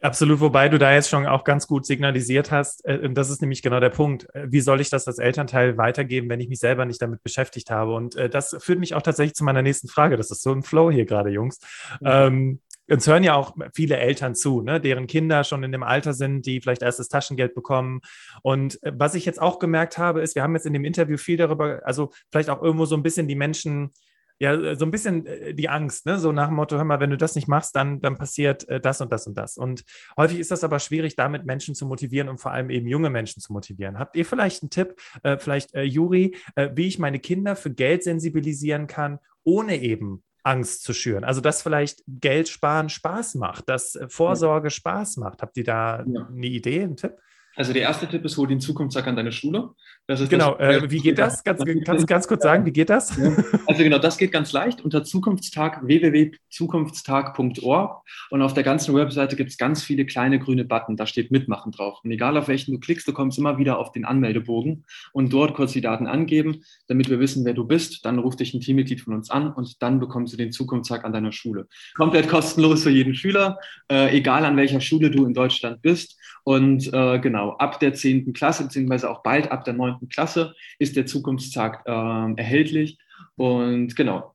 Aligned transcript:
Absolut, 0.00 0.38
wobei 0.38 0.68
du 0.68 0.78
da 0.78 0.92
jetzt 0.92 1.08
schon 1.08 1.26
auch 1.26 1.42
ganz 1.42 1.66
gut 1.66 1.84
signalisiert 1.84 2.52
hast, 2.52 2.84
äh, 2.84 2.98
und 2.98 3.14
das 3.14 3.30
ist 3.30 3.40
nämlich 3.40 3.62
genau 3.62 3.80
der 3.80 3.90
Punkt, 3.90 4.32
äh, 4.32 4.46
wie 4.48 4.60
soll 4.60 4.80
ich 4.80 4.90
das 4.90 5.08
als 5.08 5.18
Elternteil 5.18 5.76
weitergeben, 5.76 6.28
wenn 6.28 6.40
ich 6.40 6.48
mich 6.48 6.60
selber 6.60 6.84
nicht 6.84 7.02
damit 7.02 7.22
beschäftigt 7.24 7.70
habe? 7.70 7.94
Und 7.94 8.14
äh, 8.14 8.30
das 8.30 8.56
führt 8.60 8.78
mich 8.78 8.94
auch 8.94 9.02
tatsächlich 9.02 9.34
zu 9.34 9.42
meiner 9.44 9.62
nächsten 9.62 9.88
Frage. 9.88 10.16
Das 10.16 10.30
ist 10.30 10.42
so 10.42 10.52
ein 10.52 10.62
Flow 10.62 10.90
hier 10.90 11.04
gerade, 11.04 11.30
Jungs. 11.30 11.58
Mhm. 12.00 12.06
Ähm, 12.06 12.60
uns 12.90 13.06
hören 13.06 13.24
ja 13.24 13.34
auch 13.34 13.54
viele 13.74 13.98
Eltern 13.98 14.34
zu, 14.34 14.62
ne, 14.62 14.80
deren 14.80 15.06
Kinder 15.06 15.44
schon 15.44 15.62
in 15.62 15.72
dem 15.72 15.82
Alter 15.82 16.14
sind, 16.14 16.46
die 16.46 16.60
vielleicht 16.60 16.82
erstes 16.82 17.08
Taschengeld 17.08 17.54
bekommen. 17.54 18.00
Und 18.42 18.78
was 18.82 19.14
ich 19.14 19.26
jetzt 19.26 19.42
auch 19.42 19.58
gemerkt 19.58 19.98
habe, 19.98 20.22
ist, 20.22 20.34
wir 20.36 20.42
haben 20.42 20.54
jetzt 20.54 20.64
in 20.64 20.72
dem 20.72 20.84
Interview 20.84 21.18
viel 21.18 21.36
darüber, 21.36 21.82
also 21.84 22.12
vielleicht 22.30 22.48
auch 22.48 22.62
irgendwo 22.62 22.86
so 22.86 22.96
ein 22.96 23.02
bisschen 23.02 23.28
die 23.28 23.34
Menschen 23.34 23.90
ja, 24.38 24.54
äh, 24.54 24.76
so 24.76 24.84
ein 24.84 24.90
bisschen 24.90 25.26
äh, 25.26 25.54
die 25.54 25.68
Angst, 25.68 26.06
ne? 26.06 26.18
so 26.18 26.32
nach 26.32 26.48
dem 26.48 26.56
Motto, 26.56 26.76
hör 26.76 26.84
mal, 26.84 27.00
wenn 27.00 27.10
du 27.10 27.16
das 27.16 27.34
nicht 27.34 27.48
machst, 27.48 27.74
dann, 27.76 28.00
dann 28.00 28.16
passiert 28.16 28.68
äh, 28.68 28.80
das 28.80 29.00
und 29.00 29.12
das 29.12 29.26
und 29.26 29.36
das. 29.36 29.56
Und 29.56 29.84
häufig 30.16 30.38
ist 30.38 30.50
das 30.50 30.64
aber 30.64 30.78
schwierig, 30.78 31.16
damit 31.16 31.44
Menschen 31.44 31.74
zu 31.74 31.86
motivieren 31.86 32.28
und 32.28 32.38
vor 32.38 32.52
allem 32.52 32.70
eben 32.70 32.86
junge 32.86 33.10
Menschen 33.10 33.40
zu 33.40 33.52
motivieren. 33.52 33.98
Habt 33.98 34.16
ihr 34.16 34.24
vielleicht 34.24 34.62
einen 34.62 34.70
Tipp, 34.70 34.96
äh, 35.22 35.38
vielleicht 35.38 35.74
äh, 35.74 35.82
Juri, 35.82 36.36
wie 36.74 36.86
ich 36.86 36.98
meine 36.98 37.18
Kinder 37.18 37.56
für 37.56 37.70
Geld 37.70 38.02
sensibilisieren 38.02 38.86
kann, 38.86 39.18
ohne 39.44 39.80
eben 39.80 40.22
Angst 40.42 40.82
zu 40.82 40.92
schüren? 40.92 41.24
Also, 41.24 41.40
dass 41.40 41.62
vielleicht 41.62 42.02
Geld 42.06 42.48
sparen 42.48 42.88
Spaß 42.88 43.36
macht, 43.36 43.68
dass 43.68 43.98
Vorsorge 44.08 44.70
Spaß 44.70 45.16
macht. 45.18 45.42
Habt 45.42 45.56
ihr 45.56 45.64
da 45.64 46.04
ja. 46.06 46.26
eine 46.26 46.46
Idee, 46.46 46.82
einen 46.82 46.96
Tipp? 46.96 47.16
Also 47.58 47.72
der 47.72 47.82
erste 47.82 48.06
Tipp 48.06 48.24
ist, 48.24 48.36
hol 48.36 48.46
den 48.46 48.60
Zukunftstag 48.60 49.08
an 49.08 49.16
deine 49.16 49.32
Schule. 49.32 49.70
genau, 50.06 50.54
das, 50.54 50.84
äh, 50.84 50.90
wie 50.92 51.00
geht 51.00 51.18
das? 51.18 51.42
Ganz, 51.42 51.60
kannst 51.84 52.04
du 52.04 52.06
ganz 52.06 52.28
kurz 52.28 52.44
sagen, 52.44 52.64
wie 52.64 52.70
geht 52.70 52.88
das? 52.88 53.16
Ja. 53.16 53.32
Also 53.66 53.82
genau, 53.82 53.98
das 53.98 54.16
geht 54.16 54.30
ganz 54.30 54.52
leicht 54.52 54.82
unter 54.82 55.02
Zukunftstag 55.02 55.84
www.zukunftstag.org 55.84 58.04
und 58.30 58.42
auf 58.42 58.54
der 58.54 58.62
ganzen 58.62 58.94
Webseite 58.94 59.34
gibt 59.34 59.50
es 59.50 59.58
ganz 59.58 59.82
viele 59.82 60.06
kleine 60.06 60.38
grüne 60.38 60.64
Button, 60.64 60.96
da 60.96 61.04
steht 61.04 61.32
Mitmachen 61.32 61.72
drauf. 61.72 61.98
Und 62.04 62.12
egal 62.12 62.36
auf 62.36 62.46
welchen 62.46 62.74
du 62.74 62.78
klickst, 62.78 63.08
du 63.08 63.12
kommst 63.12 63.38
immer 63.38 63.58
wieder 63.58 63.80
auf 63.80 63.90
den 63.90 64.04
Anmeldebogen 64.04 64.84
und 65.12 65.32
dort 65.32 65.54
kurz 65.54 65.72
die 65.72 65.80
Daten 65.80 66.06
angeben, 66.06 66.62
damit 66.86 67.10
wir 67.10 67.18
wissen, 67.18 67.44
wer 67.44 67.54
du 67.54 67.64
bist. 67.64 68.04
Dann 68.04 68.20
ruft 68.20 68.38
dich 68.38 68.54
ein 68.54 68.60
Teammitglied 68.60 69.00
von 69.00 69.14
uns 69.14 69.30
an 69.30 69.52
und 69.52 69.82
dann 69.82 69.98
bekommst 69.98 70.32
du 70.32 70.36
den 70.36 70.52
Zukunftstag 70.52 71.04
an 71.04 71.12
deiner 71.12 71.32
Schule. 71.32 71.66
Komplett 71.96 72.28
kostenlos 72.28 72.84
für 72.84 72.90
jeden 72.90 73.16
Schüler, 73.16 73.58
äh, 73.90 74.16
egal 74.16 74.44
an 74.44 74.56
welcher 74.56 74.80
Schule 74.80 75.10
du 75.10 75.26
in 75.26 75.34
Deutschland 75.34 75.82
bist. 75.82 76.14
Und 76.44 76.86
äh, 76.94 77.18
genau, 77.18 77.47
ab 77.52 77.80
der 77.80 77.94
10. 77.94 78.32
Klasse, 78.32 78.64
beziehungsweise 78.64 79.10
auch 79.10 79.22
bald 79.22 79.50
ab 79.50 79.64
der 79.64 79.74
9. 79.74 80.08
Klasse, 80.08 80.54
ist 80.78 80.96
der 80.96 81.06
Zukunftstag 81.06 81.82
äh, 81.86 82.34
erhältlich. 82.36 82.98
Und 83.36 83.96
genau. 83.96 84.34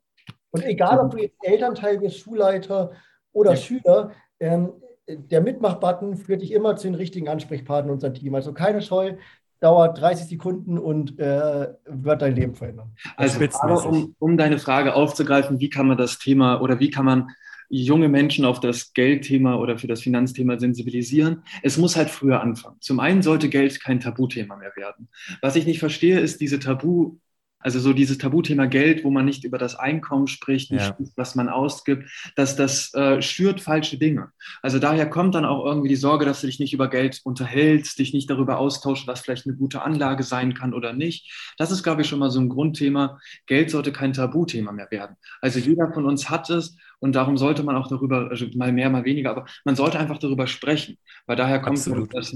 Und 0.52 0.64
egal, 0.64 1.00
ob 1.00 1.12
du 1.12 1.18
jetzt 1.18 1.38
Elternteil 1.42 2.00
bist, 2.00 2.20
Schulleiter 2.20 2.92
oder 3.32 3.52
ja. 3.52 3.58
Schüler, 3.58 4.12
ähm, 4.40 4.74
der 5.08 5.42
Mitmach-Button 5.42 6.16
führt 6.16 6.42
dich 6.42 6.52
immer 6.52 6.76
zu 6.76 6.88
den 6.88 6.96
richtigen 6.96 7.28
Ansprechpartnern 7.28 7.94
unser 7.94 8.14
Team. 8.14 8.36
Also 8.36 8.54
keine 8.54 8.82
Scheu, 8.82 9.16
dauert 9.60 10.00
30 10.00 10.28
Sekunden 10.28 10.78
und 10.78 11.18
äh, 11.20 11.70
wird 11.86 12.22
dein 12.22 12.36
Leben 12.36 12.54
verändern. 12.54 12.94
Also, 13.16 13.40
aber 13.62 13.86
um, 13.86 14.14
um 14.20 14.38
deine 14.38 14.60
Frage 14.60 14.94
aufzugreifen, 14.94 15.60
wie 15.60 15.70
kann 15.70 15.88
man 15.88 15.98
das 15.98 16.20
Thema 16.20 16.62
oder 16.62 16.80
wie 16.80 16.90
kann 16.90 17.06
man 17.06 17.30
junge 17.70 18.10
Menschen 18.10 18.46
auf 18.46 18.60
das 18.60 18.94
Geldthema 18.94 19.56
oder 19.56 19.78
für 19.78 19.88
das 19.88 20.02
Finanzthema 20.02 20.60
sensibilisieren. 20.60 21.44
Es 21.62 21.78
muss 21.78 21.96
halt 21.96 22.10
früher 22.10 22.42
anfangen. 22.42 22.78
Zum 22.80 23.00
einen 23.00 23.22
sollte 23.22 23.50
Geld 23.50 23.82
kein 23.82 24.00
Tabuthema 24.00 24.56
mehr 24.56 24.74
werden. 24.76 25.10
Was 25.42 25.56
ich 25.56 25.66
nicht 25.66 25.80
verstehe, 25.80 26.20
ist 26.20 26.42
diese 26.42 26.60
Tabu, 26.60 27.18
also 27.64 27.80
so 27.80 27.94
dieses 27.94 28.18
Tabuthema 28.18 28.66
Geld, 28.66 29.04
wo 29.04 29.10
man 29.10 29.26
nicht 29.26 29.44
über 29.44 29.58
das 29.58 29.76
Einkommen 29.76 30.28
spricht, 30.28 30.72
nicht 30.72 30.86
ja. 30.86 30.98
was 31.16 31.36
man 31.36 31.50
ausgibt, 31.50 32.10
dass 32.36 32.56
das 32.56 32.94
äh, 32.94 33.22
schürt 33.22 33.62
falsche 33.62 33.98
Dinge. 33.98 34.30
Also 34.62 34.80
daher 34.80 35.10
kommt 35.10 35.34
dann 35.36 35.46
auch 35.46 35.66
irgendwie 35.66 35.90
die 35.90 35.96
Sorge, 35.96 36.26
dass 36.26 36.42
du 36.42 36.48
dich 36.48 36.60
nicht 36.60 36.74
über 36.74 36.90
Geld 36.90 37.22
unterhältst, 37.24 37.98
dich 37.98 38.14
nicht 38.14 38.30
darüber 38.30 38.58
austauschst, 38.58 39.08
was 39.08 39.22
vielleicht 39.22 39.48
eine 39.48 39.56
gute 39.56 39.82
Anlage 39.82 40.24
sein 40.24 40.54
kann 40.54 40.74
oder 40.74 40.94
nicht. 40.94 41.54
Das 41.58 41.72
ist, 41.72 41.84
glaube 41.84 42.02
ich, 42.02 42.08
schon 42.08 42.20
mal 42.20 42.32
so 42.32 42.40
ein 42.40 42.50
Grundthema. 42.50 43.20
Geld 43.46 43.70
sollte 43.70 43.92
kein 43.92 44.14
Tabuthema 44.14 44.72
mehr 44.72 44.92
werden. 44.92 45.16
Also 45.42 45.60
jeder 45.60 45.92
von 45.94 46.06
uns 46.06 46.30
hat 46.30 46.50
es 46.50 46.76
und 47.00 47.16
darum 47.16 47.38
sollte 47.38 47.64
man 47.64 47.76
auch 47.76 47.88
darüber, 47.88 48.30
also 48.30 48.46
mal 48.56 48.72
mehr, 48.72 48.90
mal 48.90 49.06
weniger, 49.06 49.32
aber 49.32 49.46
man 49.66 49.76
sollte 49.76 50.00
einfach 50.00 50.20
darüber 50.20 50.48
sprechen, 50.48 50.98
weil 51.26 51.36
daher 51.36 51.60
kommt 51.60 51.78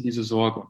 diese 0.04 0.24
Sorge. 0.24 0.68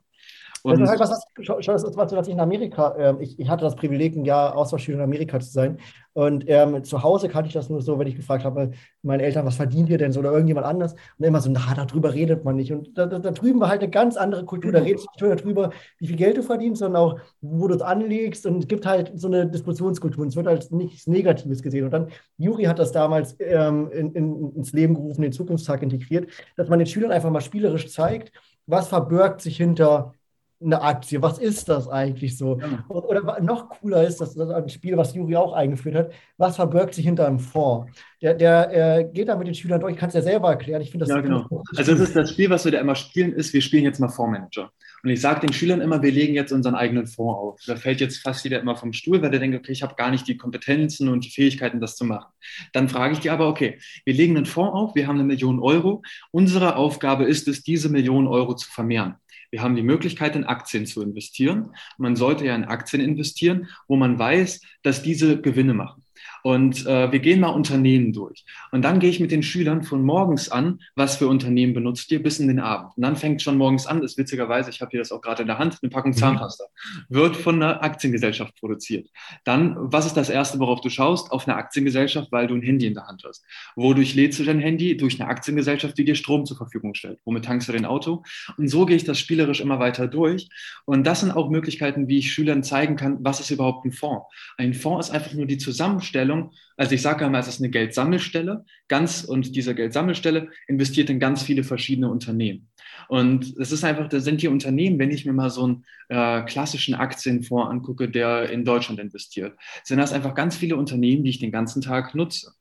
Und 0.73 0.81
das 0.81 0.89
ist 0.89 0.99
halt 0.99 0.99
was, 0.99 1.59
ist 1.59 1.97
was, 1.97 2.11
was 2.11 2.27
ich 2.27 2.33
in 2.33 2.39
Amerika, 2.39 2.95
äh, 2.97 3.15
ich, 3.19 3.39
ich, 3.39 3.49
hatte 3.49 3.63
das 3.63 3.75
Privileg, 3.75 4.15
ein 4.15 4.25
Jahr 4.25 4.55
Austauschschüler 4.55 4.97
in 4.97 5.03
Amerika 5.03 5.39
zu 5.39 5.49
sein. 5.49 5.77
Und 6.13 6.45
ähm, 6.47 6.83
zu 6.83 7.03
Hause 7.03 7.29
kannte 7.29 7.47
ich 7.47 7.53
das 7.53 7.69
nur 7.69 7.81
so, 7.81 7.99
wenn 7.99 8.07
ich 8.07 8.15
gefragt 8.15 8.43
habe, 8.43 8.71
meine 9.03 9.23
Eltern, 9.23 9.45
was 9.45 9.55
verdient 9.55 9.87
ihr 9.89 9.99
denn 9.99 10.11
so 10.11 10.19
oder 10.19 10.31
irgendjemand 10.31 10.65
anders? 10.65 10.93
Und 11.17 11.25
immer 11.25 11.39
so, 11.41 11.51
na, 11.51 11.61
darüber 11.75 12.13
redet 12.13 12.43
man 12.43 12.55
nicht. 12.55 12.71
Und 12.71 12.97
da, 12.97 13.05
da, 13.05 13.19
da 13.19 13.31
drüben 13.31 13.59
war 13.59 13.69
halt 13.69 13.81
eine 13.81 13.91
ganz 13.91 14.17
andere 14.17 14.43
Kultur. 14.43 14.71
Da 14.71 14.79
redest 14.79 15.07
du 15.19 15.27
nicht 15.27 15.41
darüber, 15.43 15.69
wie 15.99 16.07
viel 16.07 16.15
Geld 16.15 16.37
du 16.37 16.43
verdienst, 16.43 16.79
sondern 16.79 17.01
auch, 17.01 17.19
wo 17.41 17.67
du 17.67 17.75
es 17.75 17.81
anlegst. 17.81 18.45
Und 18.47 18.57
es 18.57 18.67
gibt 18.67 18.85
halt 18.85 19.11
so 19.13 19.27
eine 19.27 19.47
Diskussionskultur. 19.47 20.23
Und 20.23 20.29
es 20.29 20.35
wird 20.35 20.47
als 20.47 20.71
nichts 20.71 21.05
Negatives 21.05 21.61
gesehen. 21.61 21.85
Und 21.85 21.91
dann, 21.91 22.07
Juri 22.37 22.63
hat 22.63 22.79
das 22.79 22.91
damals 22.91 23.35
ähm, 23.39 23.91
in, 23.91 24.11
in, 24.13 24.55
ins 24.55 24.73
Leben 24.73 24.95
gerufen, 24.95 25.21
den 25.21 25.31
Zukunftstag 25.31 25.83
integriert, 25.83 26.29
dass 26.55 26.67
man 26.67 26.79
den 26.79 26.87
Schülern 26.87 27.11
einfach 27.11 27.29
mal 27.29 27.41
spielerisch 27.41 27.89
zeigt, 27.89 28.31
was 28.65 28.87
verbirgt 28.87 29.41
sich 29.41 29.57
hinter 29.57 30.13
eine 30.59 30.81
Aktie. 30.81 31.21
Was 31.21 31.37
ist 31.37 31.69
das 31.69 31.87
eigentlich 31.87 32.37
so? 32.37 32.59
Ja. 32.59 32.83
Oder 32.89 33.39
noch 33.41 33.69
cooler 33.69 34.03
ist, 34.05 34.19
das, 34.21 34.33
das 34.33 34.49
ein 34.49 34.69
Spiel, 34.69 34.97
was 34.97 35.13
Juri 35.13 35.35
auch 35.35 35.53
eingeführt 35.53 35.95
hat, 35.95 36.11
was 36.37 36.55
verbirgt 36.55 36.95
sich 36.95 37.05
hinter 37.05 37.27
einem 37.27 37.39
Fonds? 37.39 37.91
Der, 38.21 38.33
der 38.33 38.97
äh, 38.99 39.03
geht 39.11 39.27
da 39.27 39.35
mit 39.35 39.47
den 39.47 39.53
Schülern 39.53 39.79
durch, 39.79 39.93
ich 39.93 39.99
kann 39.99 40.09
es 40.09 40.15
ja 40.15 40.21
selber 40.21 40.49
erklären. 40.49 40.81
Ich 40.81 40.89
finde 40.89 41.05
das 41.05 41.15
ja, 41.15 41.21
genau. 41.21 41.45
Also 41.75 41.91
das 41.91 41.99
ist 41.99 42.15
das 42.15 42.31
Spiel, 42.31 42.49
was 42.49 42.65
wir 42.65 42.71
da 42.71 42.79
immer 42.79 42.95
spielen, 42.95 43.33
ist, 43.33 43.53
wir 43.53 43.61
spielen 43.61 43.83
jetzt 43.83 43.99
mal 43.99 44.09
Fondsmanager. 44.09 44.71
Und 45.03 45.11
ich 45.11 45.21
sage 45.21 45.41
den 45.41 45.53
Schülern 45.53 45.81
immer, 45.81 46.01
wir 46.01 46.11
legen 46.11 46.33
jetzt 46.33 46.51
unseren 46.51 46.73
eigenen 46.73 47.05
Fonds 47.05 47.37
auf. 47.37 47.59
Da 47.67 47.75
fällt 47.75 48.01
jetzt 48.01 48.17
fast 48.17 48.43
jeder 48.43 48.59
immer 48.59 48.75
vom 48.75 48.93
Stuhl, 48.93 49.21
weil 49.21 49.29
der 49.29 49.39
denkt, 49.39 49.55
okay, 49.55 49.71
ich 49.71 49.83
habe 49.83 49.93
gar 49.95 50.09
nicht 50.09 50.27
die 50.27 50.37
Kompetenzen 50.37 51.07
und 51.07 51.23
die 51.23 51.29
Fähigkeiten, 51.29 51.79
das 51.79 51.95
zu 51.95 52.05
machen. 52.05 52.31
Dann 52.73 52.89
frage 52.89 53.13
ich 53.13 53.19
die 53.19 53.29
aber, 53.29 53.47
okay, 53.47 53.79
wir 54.05 54.13
legen 54.15 54.35
einen 54.35 54.47
Fonds 54.47 54.73
auf, 54.73 54.95
wir 54.95 55.07
haben 55.07 55.15
eine 55.15 55.23
Million 55.23 55.59
Euro. 55.59 56.01
Unsere 56.31 56.75
Aufgabe 56.75 57.25
ist 57.25 57.47
es, 57.47 57.61
diese 57.61 57.89
Million 57.89 58.27
Euro 58.27 58.55
zu 58.55 58.69
vermehren. 58.69 59.15
Wir 59.49 59.61
haben 59.61 59.75
die 59.75 59.83
Möglichkeit, 59.83 60.35
in 60.35 60.43
Aktien 60.43 60.85
zu 60.85 61.01
investieren. 61.01 61.73
Man 61.97 62.15
sollte 62.15 62.45
ja 62.45 62.55
in 62.55 62.65
Aktien 62.65 63.01
investieren, 63.01 63.67
wo 63.87 63.95
man 63.95 64.19
weiß, 64.19 64.61
dass 64.83 65.03
diese 65.03 65.41
Gewinne 65.41 65.73
machen. 65.73 66.03
Und 66.43 66.85
äh, 66.85 67.11
wir 67.11 67.19
gehen 67.19 67.39
mal 67.39 67.49
Unternehmen 67.49 68.13
durch. 68.13 68.45
Und 68.71 68.83
dann 68.83 68.99
gehe 68.99 69.09
ich 69.09 69.19
mit 69.19 69.31
den 69.31 69.43
Schülern 69.43 69.83
von 69.83 70.01
morgens 70.03 70.49
an, 70.49 70.79
was 70.95 71.17
für 71.17 71.27
Unternehmen 71.27 71.73
benutzt 71.73 72.11
ihr, 72.11 72.21
bis 72.21 72.39
in 72.39 72.47
den 72.47 72.59
Abend. 72.59 72.95
Und 72.95 73.03
dann 73.03 73.15
fängt 73.15 73.41
schon 73.41 73.57
morgens 73.57 73.87
an, 73.87 74.01
das 74.01 74.11
ist 74.11 74.17
witzigerweise, 74.17 74.69
ich 74.69 74.81
habe 74.81 74.91
hier 74.91 74.99
das 74.99 75.11
auch 75.11 75.21
gerade 75.21 75.41
in 75.41 75.47
der 75.47 75.57
Hand, 75.57 75.79
eine 75.81 75.89
Packung 75.89 76.11
mhm. 76.11 76.17
Zahnpasta, 76.17 76.65
wird 77.09 77.35
von 77.35 77.61
einer 77.61 77.83
Aktiengesellschaft 77.83 78.55
produziert. 78.59 79.09
Dann, 79.43 79.75
was 79.77 80.05
ist 80.05 80.15
das 80.15 80.29
Erste, 80.29 80.59
worauf 80.59 80.81
du 80.81 80.89
schaust? 80.89 81.31
Auf 81.31 81.47
eine 81.47 81.57
Aktiengesellschaft, 81.57 82.31
weil 82.31 82.47
du 82.47 82.55
ein 82.55 82.61
Handy 82.61 82.87
in 82.87 82.93
der 82.93 83.07
Hand 83.07 83.23
hast. 83.27 83.43
Wodurch 83.75 84.15
lädst 84.15 84.39
du 84.39 84.43
dein 84.43 84.59
Handy? 84.59 84.97
Durch 84.97 85.19
eine 85.19 85.29
Aktiengesellschaft, 85.29 85.97
die 85.97 86.05
dir 86.05 86.15
Strom 86.15 86.45
zur 86.45 86.57
Verfügung 86.57 86.93
stellt. 86.93 87.19
Womit 87.25 87.45
tankst 87.45 87.67
du 87.67 87.73
dein 87.73 87.85
Auto? 87.85 88.23
Und 88.57 88.67
so 88.67 88.85
gehe 88.85 88.95
ich 88.95 89.03
das 89.03 89.19
spielerisch 89.19 89.59
immer 89.59 89.79
weiter 89.79 90.07
durch. 90.07 90.49
Und 90.85 91.05
das 91.05 91.21
sind 91.21 91.31
auch 91.31 91.49
Möglichkeiten, 91.49 92.07
wie 92.07 92.19
ich 92.19 92.31
Schülern 92.31 92.63
zeigen 92.63 92.95
kann, 92.95 93.17
was 93.21 93.39
ist 93.39 93.49
überhaupt 93.49 93.85
ein 93.85 93.91
Fonds. 93.91 94.25
Ein 94.57 94.73
Fonds 94.73 95.07
ist 95.07 95.13
einfach 95.13 95.33
nur 95.33 95.45
die 95.45 95.57
Zusammenstellung 95.57 96.26
Stellung. 96.27 96.51
Also 96.75 96.93
ich 96.93 97.01
sage 97.01 97.25
einmal, 97.25 97.41
es 97.41 97.47
ist 97.47 97.61
eine 97.61 97.69
Geldsammelstelle, 97.69 98.65
ganz 98.87 99.23
und 99.23 99.55
diese 99.55 99.73
Geldsammelstelle 99.73 100.49
investiert 100.67 101.09
in 101.09 101.19
ganz 101.19 101.41
viele 101.41 101.63
verschiedene 101.63 102.09
Unternehmen. 102.09 102.69
Und 103.07 103.55
es 103.57 103.71
ist 103.71 103.83
einfach, 103.83 104.09
da 104.09 104.19
sind 104.19 104.41
die 104.41 104.49
Unternehmen, 104.49 104.99
wenn 104.99 105.11
ich 105.11 105.25
mir 105.25 105.33
mal 105.33 105.49
so 105.49 105.63
einen 105.63 105.85
äh, 106.09 106.43
klassischen 106.43 106.95
Aktienfonds 106.95 107.71
angucke, 107.71 108.09
der 108.09 108.49
in 108.49 108.65
Deutschland 108.65 108.99
investiert, 108.99 109.57
sind 109.83 109.99
das 109.99 110.11
einfach 110.11 110.35
ganz 110.35 110.57
viele 110.57 110.75
Unternehmen, 110.75 111.23
die 111.23 111.29
ich 111.29 111.39
den 111.39 111.51
ganzen 111.51 111.81
Tag 111.81 112.13
nutze. 112.15 112.53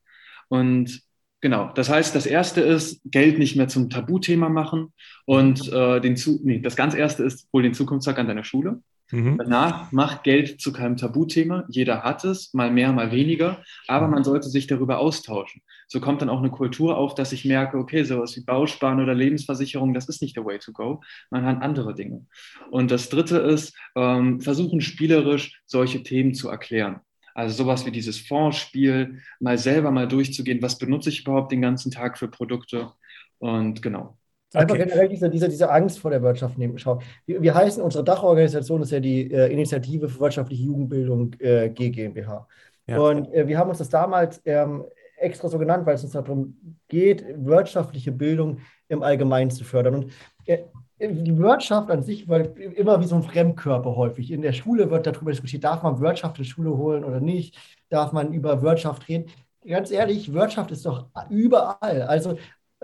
Und 0.49 1.03
Genau, 1.43 1.71
das 1.75 1.91
heißt, 1.91 2.15
das 2.15 2.25
erste 2.25 2.63
ist, 2.63 3.03
Geld 3.05 3.39
nicht 3.39 3.57
mehr 3.57 3.69
zum 3.69 3.91
Tabuthema 3.91 4.49
machen 4.49 4.95
und 5.27 5.71
äh, 5.71 6.01
den 6.01 6.17
zu, 6.17 6.41
nee, 6.43 6.61
das 6.61 6.77
ganz 6.77 6.95
erste 6.95 7.25
ist, 7.25 7.47
hol 7.53 7.63
den 7.63 7.75
Zukunftstag 7.75 8.19
an 8.19 8.27
deiner 8.27 8.43
Schule. 8.43 8.83
Mhm. 9.11 9.39
Danach 9.39 9.93
macht 9.93 10.25
Geld 10.25 10.61
zu 10.61 10.73
keinem 10.73 10.97
Tabuthema. 10.97 11.65
Jeder 11.69 12.03
hat 12.03 12.25
es, 12.25 12.53
mal 12.53 12.71
mehr, 12.71 12.93
mal 12.93 13.13
weniger. 13.13 13.63
Aber 13.87 14.09
man 14.09 14.25
sollte 14.25 14.49
sich 14.49 14.67
darüber 14.67 14.99
austauschen. 14.99 15.63
So 15.87 16.01
kommt 16.01 16.23
dann 16.23 16.29
auch 16.29 16.41
eine 16.41 16.51
Kultur 16.51 16.97
auf, 16.97 17.15
dass 17.15 17.33
ich 17.33 17.45
merke, 17.45 17.79
okay, 17.79 18.03
sowas 18.03 18.37
wie 18.37 18.45
Bausparen 18.45 19.01
oder 19.01 19.15
Lebensversicherung, 19.15 19.95
das 19.95 20.09
ist 20.09 20.23
nicht 20.23 20.37
der 20.37 20.45
Way 20.45 20.59
to 20.59 20.73
go. 20.73 21.03
Man 21.31 21.45
hat 21.45 21.63
andere 21.63 21.95
Dinge. 21.95 22.27
Und 22.71 22.91
das 22.91 23.09
dritte 23.09 23.39
ist, 23.39 23.77
ähm, 23.95 24.41
versuchen 24.41 24.81
spielerisch 24.81 25.61
solche 25.67 26.03
Themen 26.03 26.35
zu 26.35 26.49
erklären. 26.49 27.01
Also 27.35 27.63
sowas 27.65 27.85
wie 27.87 27.91
dieses 27.91 28.19
Fondsspiel, 28.19 29.21
mal 29.41 29.59
selber 29.59 29.91
mal 29.91 30.09
durchzugehen, 30.09 30.63
was 30.63 30.79
benutze 30.79 31.11
ich 31.11 31.21
überhaupt 31.21 31.53
den 31.53 31.61
ganzen 31.63 31.91
Tag 31.93 32.19
für 32.19 32.29
Produkte. 32.29 32.93
Und 33.39 33.83
genau. 33.83 34.19
Einfach 34.55 34.77
okay. 34.77 34.85
generell 34.85 35.09
diese, 35.09 35.29
diese, 35.29 35.49
diese 35.49 35.71
Angst 35.71 35.99
vor 35.99 36.11
der 36.11 36.23
Wirtschaft 36.23 36.57
nehmen. 36.57 36.79
Schau, 36.79 37.01
wir, 37.27 37.43
wir 37.43 37.55
heißen, 37.55 37.83
unsere 37.83 38.05
Dachorganisation 38.05 38.83
ist 38.83 38.93
ja 38.93 39.01
die 39.01 39.31
äh, 39.31 39.53
Initiative 39.53 40.09
für 40.09 40.21
wirtschaftliche 40.21 40.63
Jugendbildung 40.63 41.35
äh, 41.41 41.69
GmbH. 41.69 42.47
Ja. 42.87 42.99
Und 42.99 43.33
äh, 43.35 43.47
wir 43.49 43.59
haben 43.59 43.69
uns 43.69 43.79
das 43.79 43.89
damals 43.89 44.41
ähm, 44.45 44.85
extra 45.17 45.49
so 45.49 45.59
genannt, 45.59 45.87
weil 45.87 45.97
es 45.97 46.05
uns 46.05 46.13
darum 46.13 46.57
geht, 46.89 47.25
wirtschaftliche 47.37 48.13
Bildung 48.13 48.59
im 48.89 49.03
Allgemeinen 49.03 49.51
zu 49.51 49.65
fördern. 49.65 49.95
Und 49.95 50.13
äh, 50.47 50.59
die 50.99 51.37
Wirtschaft 51.37 51.91
an 51.91 52.03
sich 52.03 52.29
war 52.29 52.57
immer 52.57 53.01
wie 53.01 53.07
so 53.07 53.17
ein 53.17 53.23
Fremdkörper 53.23 53.97
häufig. 53.97 54.31
In 54.31 54.43
der 54.43 54.53
Schule 54.53 54.91
wird 54.91 55.07
darüber 55.07 55.31
diskutiert, 55.31 55.65
darf 55.65 55.83
man 55.83 56.01
Wirtschaft 56.01 56.39
in 56.39 56.45
die 56.45 56.51
Schule 56.51 56.77
holen 56.77 57.05
oder 57.05 57.21
nicht, 57.21 57.59
darf 57.91 58.13
man 58.13 58.33
über 58.33 58.63
Wirtschaft 58.63 59.09
reden. 59.09 59.27
Ganz 59.67 59.91
ehrlich, 59.91 60.33
Wirtschaft 60.33 60.71
ist 60.71 60.87
doch 60.87 61.07
überall. 61.29 62.03
Also 62.03 62.39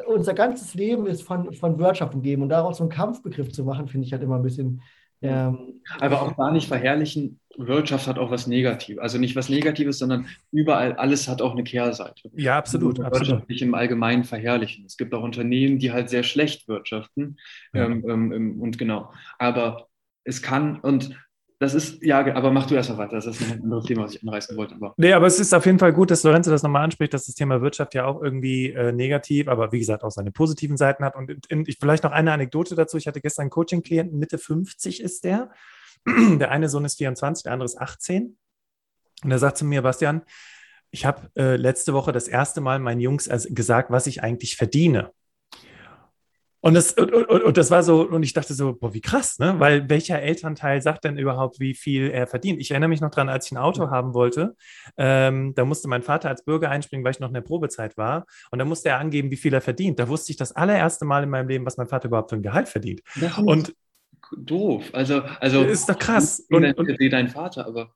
unser 0.06 0.34
ganzes 0.34 0.74
Leben 0.74 1.06
ist 1.06 1.22
von, 1.22 1.52
von 1.52 1.78
Wirtschaft 1.78 2.14
umgeben 2.14 2.42
und 2.42 2.48
daraus 2.48 2.78
so 2.78 2.84
einen 2.84 2.90
Kampfbegriff 2.90 3.52
zu 3.52 3.64
machen, 3.64 3.88
finde 3.88 4.06
ich 4.06 4.12
halt 4.12 4.22
immer 4.22 4.36
ein 4.36 4.42
bisschen 4.42 4.82
ähm, 5.22 5.80
aber 6.00 6.22
auch 6.22 6.32
da 6.36 6.50
nicht 6.50 6.66
verherrlichen, 6.66 7.38
Wirtschaft 7.56 8.06
hat 8.06 8.18
auch 8.18 8.30
was 8.30 8.46
Negatives. 8.46 9.00
Also 9.00 9.18
nicht 9.18 9.36
was 9.36 9.48
Negatives, 9.48 9.98
sondern 9.98 10.26
überall, 10.50 10.94
alles 10.94 11.28
hat 11.28 11.42
auch 11.42 11.52
eine 11.52 11.64
Kehrseite. 11.64 12.30
Ja, 12.34 12.58
absolut. 12.58 12.98
Wirtschaft 12.98 13.48
nicht 13.48 13.62
im 13.62 13.74
Allgemeinen 13.74 14.24
verherrlichen. 14.24 14.84
Es 14.84 14.96
gibt 14.96 15.14
auch 15.14 15.22
Unternehmen, 15.22 15.78
die 15.78 15.92
halt 15.92 16.10
sehr 16.10 16.22
schlecht 16.22 16.66
wirtschaften. 16.66 17.36
Ja. 17.72 17.84
Ähm, 17.84 18.04
ähm, 18.08 18.32
ähm 18.32 18.60
und 18.60 18.78
genau. 18.78 19.12
Aber 19.38 19.86
es 20.24 20.42
kann, 20.42 20.80
und 20.80 21.16
das 21.62 21.74
ist, 21.74 22.02
ja, 22.02 22.18
aber 22.34 22.50
mach 22.50 22.66
du 22.66 22.74
erst 22.74 22.90
mal 22.90 22.98
weiter. 22.98 23.14
Das 23.14 23.26
ist 23.26 23.40
ein 23.40 23.62
anderes 23.62 23.84
Thema, 23.84 24.02
was 24.02 24.16
ich 24.16 24.22
anreißen 24.22 24.56
wollte. 24.56 24.74
Aber. 24.74 24.94
Nee, 24.96 25.12
aber 25.12 25.28
es 25.28 25.38
ist 25.38 25.54
auf 25.54 25.64
jeden 25.64 25.78
Fall 25.78 25.92
gut, 25.92 26.10
dass 26.10 26.24
Lorenzo 26.24 26.50
das 26.50 26.64
nochmal 26.64 26.82
anspricht, 26.82 27.14
dass 27.14 27.26
das 27.26 27.36
Thema 27.36 27.62
Wirtschaft 27.62 27.94
ja 27.94 28.04
auch 28.04 28.20
irgendwie 28.20 28.70
äh, 28.70 28.90
negativ, 28.90 29.46
aber 29.46 29.70
wie 29.70 29.78
gesagt 29.78 30.02
auch 30.02 30.10
seine 30.10 30.32
positiven 30.32 30.76
Seiten 30.76 31.04
hat. 31.04 31.14
Und 31.14 31.30
in, 31.30 31.40
in, 31.48 31.64
ich, 31.68 31.78
vielleicht 31.78 32.02
noch 32.02 32.10
eine 32.10 32.32
Anekdote 32.32 32.74
dazu. 32.74 32.96
Ich 32.96 33.06
hatte 33.06 33.20
gestern 33.20 33.42
einen 33.42 33.50
Coaching-Klienten, 33.50 34.18
Mitte 34.18 34.38
50 34.38 35.00
ist 35.00 35.22
der. 35.22 35.50
Der 36.40 36.50
eine 36.50 36.68
Sohn 36.68 36.84
ist 36.84 36.98
24, 36.98 37.44
der 37.44 37.52
andere 37.52 37.66
ist 37.66 37.80
18. 37.80 38.36
Und 39.22 39.30
er 39.30 39.38
sagt 39.38 39.56
zu 39.56 39.64
mir, 39.64 39.82
Bastian, 39.82 40.22
ich 40.90 41.06
habe 41.06 41.30
äh, 41.36 41.54
letzte 41.54 41.94
Woche 41.94 42.10
das 42.10 42.26
erste 42.26 42.60
Mal 42.60 42.80
meinen 42.80 43.00
Jungs 43.00 43.30
gesagt, 43.50 43.92
was 43.92 44.08
ich 44.08 44.20
eigentlich 44.20 44.56
verdiene. 44.56 45.12
Und 46.64 46.74
das, 46.74 46.92
und, 46.92 47.12
und, 47.12 47.42
und, 47.42 47.56
das 47.56 47.72
war 47.72 47.82
so, 47.82 48.08
und 48.08 48.22
ich 48.22 48.34
dachte 48.34 48.54
so, 48.54 48.74
boah, 48.74 48.94
wie 48.94 49.00
krass, 49.00 49.40
ne? 49.40 49.56
Weil 49.58 49.90
welcher 49.90 50.22
Elternteil 50.22 50.80
sagt 50.80 51.02
denn 51.02 51.18
überhaupt, 51.18 51.58
wie 51.58 51.74
viel 51.74 52.08
er 52.10 52.28
verdient? 52.28 52.60
Ich 52.60 52.70
erinnere 52.70 52.88
mich 52.88 53.00
noch 53.00 53.10
dran, 53.10 53.28
als 53.28 53.46
ich 53.46 53.52
ein 53.52 53.58
Auto 53.58 53.90
haben 53.90 54.14
wollte, 54.14 54.54
ähm, 54.96 55.54
da 55.56 55.64
musste 55.64 55.88
mein 55.88 56.02
Vater 56.02 56.28
als 56.28 56.44
Bürger 56.44 56.70
einspringen, 56.70 57.04
weil 57.04 57.10
ich 57.10 57.18
noch 57.18 57.28
in 57.28 57.34
der 57.34 57.40
Probezeit 57.40 57.96
war. 57.96 58.26
Und 58.52 58.60
da 58.60 58.64
musste 58.64 58.90
er 58.90 59.00
angeben, 59.00 59.32
wie 59.32 59.36
viel 59.36 59.52
er 59.52 59.60
verdient. 59.60 59.98
Da 59.98 60.08
wusste 60.08 60.30
ich 60.30 60.36
das 60.36 60.52
allererste 60.52 61.04
Mal 61.04 61.24
in 61.24 61.30
meinem 61.30 61.48
Leben, 61.48 61.66
was 61.66 61.78
mein 61.78 61.88
Vater 61.88 62.06
überhaupt 62.06 62.30
für 62.30 62.36
ein 62.36 62.42
Gehalt 62.42 62.68
verdient. 62.68 63.02
und 63.44 63.74
doof. 64.36 64.84
Also, 64.92 65.22
also 65.40 65.64
ist 65.64 65.88
doch 65.88 65.98
krass. 65.98 66.46
Und, 66.48 66.64
und, 66.64 66.88
und 66.88 67.12
dein 67.12 67.28
Vater, 67.28 67.66
aber. 67.66 67.92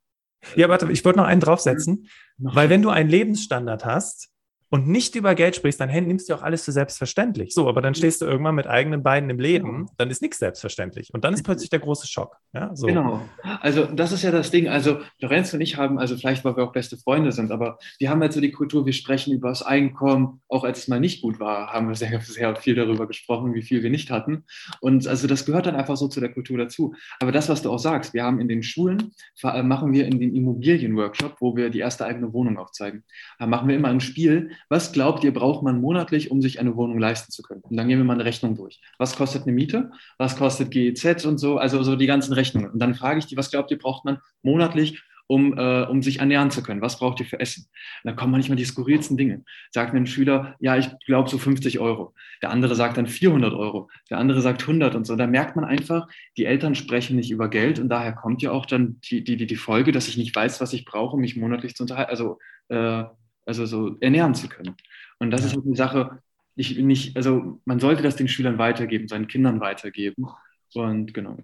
Ja, 0.56 0.68
warte, 0.68 0.90
ich 0.90 1.04
wollte 1.04 1.20
noch 1.20 1.26
einen 1.26 1.40
draufsetzen, 1.40 2.08
weil 2.38 2.68
wenn 2.68 2.82
du 2.82 2.90
einen 2.90 3.08
Lebensstandard 3.08 3.84
hast, 3.84 4.32
und 4.68 4.88
nicht 4.88 5.14
über 5.14 5.34
Geld 5.34 5.54
sprichst, 5.54 5.80
dann 5.80 5.90
nimmst 5.90 6.28
du 6.28 6.34
auch 6.34 6.42
alles 6.42 6.64
für 6.64 6.72
selbstverständlich. 6.72 7.54
So, 7.54 7.68
aber 7.68 7.80
dann 7.82 7.94
stehst 7.94 8.20
du 8.20 8.26
irgendwann 8.26 8.54
mit 8.56 8.66
eigenen 8.66 9.02
Beinen 9.02 9.30
im 9.30 9.38
Leben, 9.38 9.86
dann 9.96 10.10
ist 10.10 10.22
nichts 10.22 10.38
selbstverständlich. 10.38 11.14
Und 11.14 11.24
dann 11.24 11.34
ist 11.34 11.44
plötzlich 11.44 11.70
der 11.70 11.78
große 11.78 12.08
Schock. 12.08 12.36
Ja, 12.52 12.74
so. 12.74 12.86
Genau. 12.86 13.20
Also, 13.60 13.84
das 13.84 14.12
ist 14.12 14.22
ja 14.22 14.30
das 14.30 14.50
Ding. 14.50 14.68
Also, 14.68 14.98
Lorenz 15.20 15.54
und 15.54 15.60
ich 15.60 15.76
haben, 15.76 15.98
also 15.98 16.16
vielleicht, 16.16 16.44
weil 16.44 16.56
wir 16.56 16.64
auch 16.64 16.72
beste 16.72 16.96
Freunde 16.96 17.32
sind, 17.32 17.52
aber 17.52 17.78
wir 17.98 18.10
haben 18.10 18.20
halt 18.20 18.32
so 18.32 18.40
die 18.40 18.50
Kultur, 18.50 18.86
wir 18.86 18.92
sprechen 18.92 19.32
über 19.32 19.50
das 19.50 19.62
Einkommen. 19.62 20.40
Auch 20.48 20.64
als 20.64 20.78
es 20.78 20.88
mal 20.88 21.00
nicht 21.00 21.22
gut 21.22 21.38
war, 21.38 21.72
haben 21.72 21.88
wir 21.88 21.94
sehr, 21.94 22.20
sehr 22.20 22.56
viel 22.56 22.74
darüber 22.74 23.06
gesprochen, 23.06 23.54
wie 23.54 23.62
viel 23.62 23.82
wir 23.82 23.90
nicht 23.90 24.10
hatten. 24.10 24.44
Und 24.80 25.06
also, 25.06 25.28
das 25.28 25.46
gehört 25.46 25.66
dann 25.66 25.76
einfach 25.76 25.96
so 25.96 26.08
zu 26.08 26.20
der 26.20 26.32
Kultur 26.32 26.58
dazu. 26.58 26.94
Aber 27.20 27.30
das, 27.30 27.48
was 27.48 27.62
du 27.62 27.70
auch 27.70 27.78
sagst, 27.78 28.14
wir 28.14 28.24
haben 28.24 28.40
in 28.40 28.48
den 28.48 28.62
Schulen, 28.62 29.12
machen 29.42 29.92
wir 29.92 30.06
in 30.06 30.18
den 30.18 30.34
Immobilienworkshop, 30.34 31.36
wo 31.40 31.56
wir 31.56 31.70
die 31.70 31.78
erste 31.78 32.04
eigene 32.04 32.32
Wohnung 32.32 32.58
aufzeigen, 32.58 33.04
da 33.38 33.46
machen 33.46 33.68
wir 33.68 33.76
immer 33.76 33.88
ein 33.88 34.00
Spiel, 34.00 34.50
was 34.68 34.92
glaubt 34.92 35.24
ihr, 35.24 35.32
braucht 35.32 35.62
man 35.62 35.80
monatlich, 35.80 36.30
um 36.30 36.42
sich 36.42 36.60
eine 36.60 36.76
Wohnung 36.76 36.98
leisten 36.98 37.32
zu 37.32 37.42
können? 37.42 37.62
Und 37.62 37.76
dann 37.76 37.88
gehen 37.88 37.98
wir 37.98 38.04
mal 38.04 38.14
eine 38.14 38.24
Rechnung 38.24 38.56
durch. 38.56 38.80
Was 38.98 39.16
kostet 39.16 39.42
eine 39.42 39.52
Miete? 39.52 39.90
Was 40.18 40.36
kostet 40.36 40.70
GEZ 40.70 41.24
und 41.24 41.38
so? 41.38 41.58
Also 41.58 41.82
so 41.82 41.96
die 41.96 42.06
ganzen 42.06 42.32
Rechnungen. 42.32 42.70
Und 42.70 42.78
dann 42.78 42.94
frage 42.94 43.18
ich 43.18 43.26
die, 43.26 43.36
was 43.36 43.50
glaubt 43.50 43.70
ihr, 43.70 43.78
braucht 43.78 44.04
man 44.04 44.18
monatlich, 44.42 45.02
um, 45.26 45.56
äh, 45.58 45.82
um 45.82 46.02
sich 46.02 46.20
ernähren 46.20 46.50
zu 46.50 46.62
können? 46.62 46.80
Was 46.80 46.98
braucht 46.98 47.20
ihr 47.20 47.26
für 47.26 47.40
Essen? 47.40 47.66
Und 48.02 48.08
dann 48.08 48.16
kommen 48.16 48.32
manchmal 48.32 48.56
die 48.56 48.64
skurrilsten 48.64 49.16
Dinge. 49.16 49.42
Sagt 49.70 49.94
ein 49.94 50.06
Schüler, 50.06 50.54
ja, 50.60 50.76
ich 50.76 50.88
glaube 51.06 51.28
so 51.28 51.38
50 51.38 51.78
Euro. 51.78 52.14
Der 52.42 52.50
andere 52.50 52.74
sagt 52.74 52.96
dann 52.96 53.06
400 53.06 53.54
Euro. 53.54 53.88
Der 54.10 54.18
andere 54.18 54.40
sagt 54.40 54.62
100 54.62 54.94
und 54.94 55.06
so. 55.06 55.16
Da 55.16 55.26
merkt 55.26 55.56
man 55.56 55.64
einfach, 55.64 56.06
die 56.36 56.44
Eltern 56.44 56.74
sprechen 56.74 57.16
nicht 57.16 57.30
über 57.30 57.48
Geld 57.48 57.78
und 57.78 57.88
daher 57.88 58.12
kommt 58.12 58.42
ja 58.42 58.52
auch 58.52 58.66
dann 58.66 59.00
die, 59.10 59.24
die, 59.24 59.36
die 59.36 59.56
Folge, 59.56 59.92
dass 59.92 60.08
ich 60.08 60.16
nicht 60.16 60.34
weiß, 60.34 60.60
was 60.60 60.72
ich 60.72 60.84
brauche, 60.84 61.14
um 61.14 61.20
mich 61.20 61.36
monatlich 61.36 61.74
zu 61.74 61.84
unterhalten. 61.84 62.10
Also 62.10 62.38
äh, 62.68 63.04
also 63.46 63.64
so 63.66 63.96
ernähren 64.00 64.34
zu 64.34 64.48
können. 64.48 64.76
Und 65.18 65.30
das 65.30 65.44
ist 65.44 65.54
halt 65.54 65.64
eine 65.64 65.76
Sache, 65.76 66.22
ich 66.56 66.78
nicht, 66.78 67.16
also 67.16 67.60
man 67.64 67.80
sollte 67.80 68.02
das 68.02 68.16
den 68.16 68.28
Schülern 68.28 68.58
weitergeben, 68.58 69.08
seinen 69.08 69.28
Kindern 69.28 69.60
weitergeben. 69.60 70.26
Und 70.74 71.14
genau. 71.14 71.38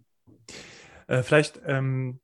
Äh, 1.06 1.22
vielleicht 1.22 1.60
ähm, 1.66 2.20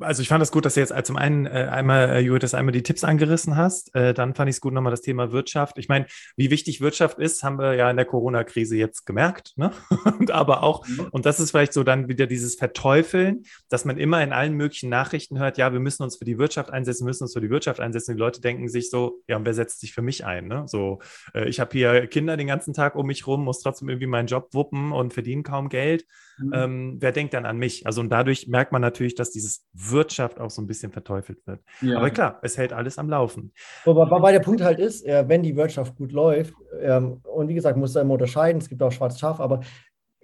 also 0.00 0.22
ich 0.22 0.28
fand 0.28 0.42
es 0.42 0.48
das 0.48 0.52
gut, 0.52 0.64
dass 0.64 0.74
du 0.74 0.80
jetzt 0.80 0.94
zum 1.06 1.16
einen 1.16 1.46
äh, 1.46 1.68
einmal, 1.70 2.10
äh, 2.10 2.20
Judith, 2.20 2.54
einmal 2.54 2.72
die 2.72 2.82
Tipps 2.82 3.04
angerissen 3.04 3.56
hast. 3.56 3.94
Äh, 3.94 4.14
dann 4.14 4.34
fand 4.34 4.48
ich 4.48 4.56
es 4.56 4.60
gut 4.60 4.72
nochmal 4.72 4.90
das 4.90 5.02
Thema 5.02 5.32
Wirtschaft. 5.32 5.78
Ich 5.78 5.88
meine, 5.88 6.06
wie 6.36 6.50
wichtig 6.50 6.80
Wirtschaft 6.80 7.18
ist, 7.18 7.42
haben 7.42 7.58
wir 7.58 7.74
ja 7.74 7.90
in 7.90 7.96
der 7.96 8.06
Corona-Krise 8.06 8.76
jetzt 8.76 9.06
gemerkt. 9.06 9.54
Ne? 9.56 9.72
und 10.18 10.30
aber 10.30 10.62
auch, 10.62 10.86
mhm. 10.86 11.08
und 11.10 11.26
das 11.26 11.40
ist 11.40 11.50
vielleicht 11.50 11.72
so 11.72 11.82
dann 11.82 12.08
wieder 12.08 12.26
dieses 12.26 12.54
Verteufeln, 12.54 13.44
dass 13.68 13.84
man 13.84 13.98
immer 13.98 14.22
in 14.22 14.32
allen 14.32 14.54
möglichen 14.54 14.88
Nachrichten 14.88 15.38
hört, 15.38 15.58
ja, 15.58 15.72
wir 15.72 15.80
müssen 15.80 16.02
uns 16.02 16.16
für 16.16 16.24
die 16.24 16.38
Wirtschaft 16.38 16.70
einsetzen, 16.70 17.04
müssen 17.04 17.24
uns 17.24 17.32
für 17.32 17.40
die 17.40 17.50
Wirtschaft 17.50 17.80
einsetzen. 17.80 18.14
Die 18.14 18.20
Leute 18.20 18.40
denken 18.40 18.68
sich 18.68 18.90
so, 18.90 19.20
ja, 19.26 19.36
und 19.36 19.46
wer 19.46 19.54
setzt 19.54 19.80
sich 19.80 19.92
für 19.92 20.02
mich 20.02 20.24
ein? 20.24 20.46
Ne? 20.46 20.64
So, 20.66 21.00
äh, 21.34 21.48
ich 21.48 21.60
habe 21.60 21.70
hier 21.72 22.06
Kinder 22.06 22.36
den 22.36 22.46
ganzen 22.46 22.72
Tag 22.72 22.94
um 22.94 23.06
mich 23.06 23.26
rum, 23.26 23.44
muss 23.44 23.60
trotzdem 23.60 23.88
irgendwie 23.88 24.06
meinen 24.06 24.26
Job 24.26 24.48
wuppen 24.52 24.92
und 24.92 25.12
verdiene 25.12 25.42
kaum 25.42 25.68
Geld. 25.68 26.06
Mhm. 26.38 26.52
Ähm, 26.54 26.96
wer 27.00 27.12
denkt 27.12 27.34
dann 27.34 27.46
an 27.46 27.56
mich? 27.58 27.86
Also 27.86 28.00
und 28.00 28.10
dadurch 28.10 28.46
merkt 28.46 28.72
man 28.72 28.82
natürlich, 28.82 29.14
dass 29.14 29.30
dieses 29.30 29.55
Wirtschaft 29.72 30.40
auch 30.40 30.50
so 30.50 30.62
ein 30.62 30.66
bisschen 30.66 30.92
verteufelt 30.92 31.46
wird. 31.46 31.60
Ja. 31.80 31.98
Aber 31.98 32.10
klar, 32.10 32.38
es 32.42 32.56
hält 32.56 32.72
alles 32.72 32.98
am 32.98 33.08
Laufen. 33.08 33.52
Aber, 33.84 34.10
wobei 34.10 34.32
der 34.32 34.40
Punkt 34.40 34.62
halt 34.62 34.78
ist, 34.78 35.04
äh, 35.06 35.24
wenn 35.28 35.42
die 35.42 35.56
Wirtschaft 35.56 35.96
gut 35.96 36.12
läuft, 36.12 36.54
ähm, 36.80 37.20
und 37.24 37.48
wie 37.48 37.54
gesagt, 37.54 37.76
muss 37.76 37.92
da 37.92 38.00
immer 38.00 38.14
unterscheiden, 38.14 38.60
es 38.60 38.68
gibt 38.68 38.82
auch 38.82 38.92
schwarz 38.92 39.18
Schaf, 39.18 39.40
aber 39.40 39.60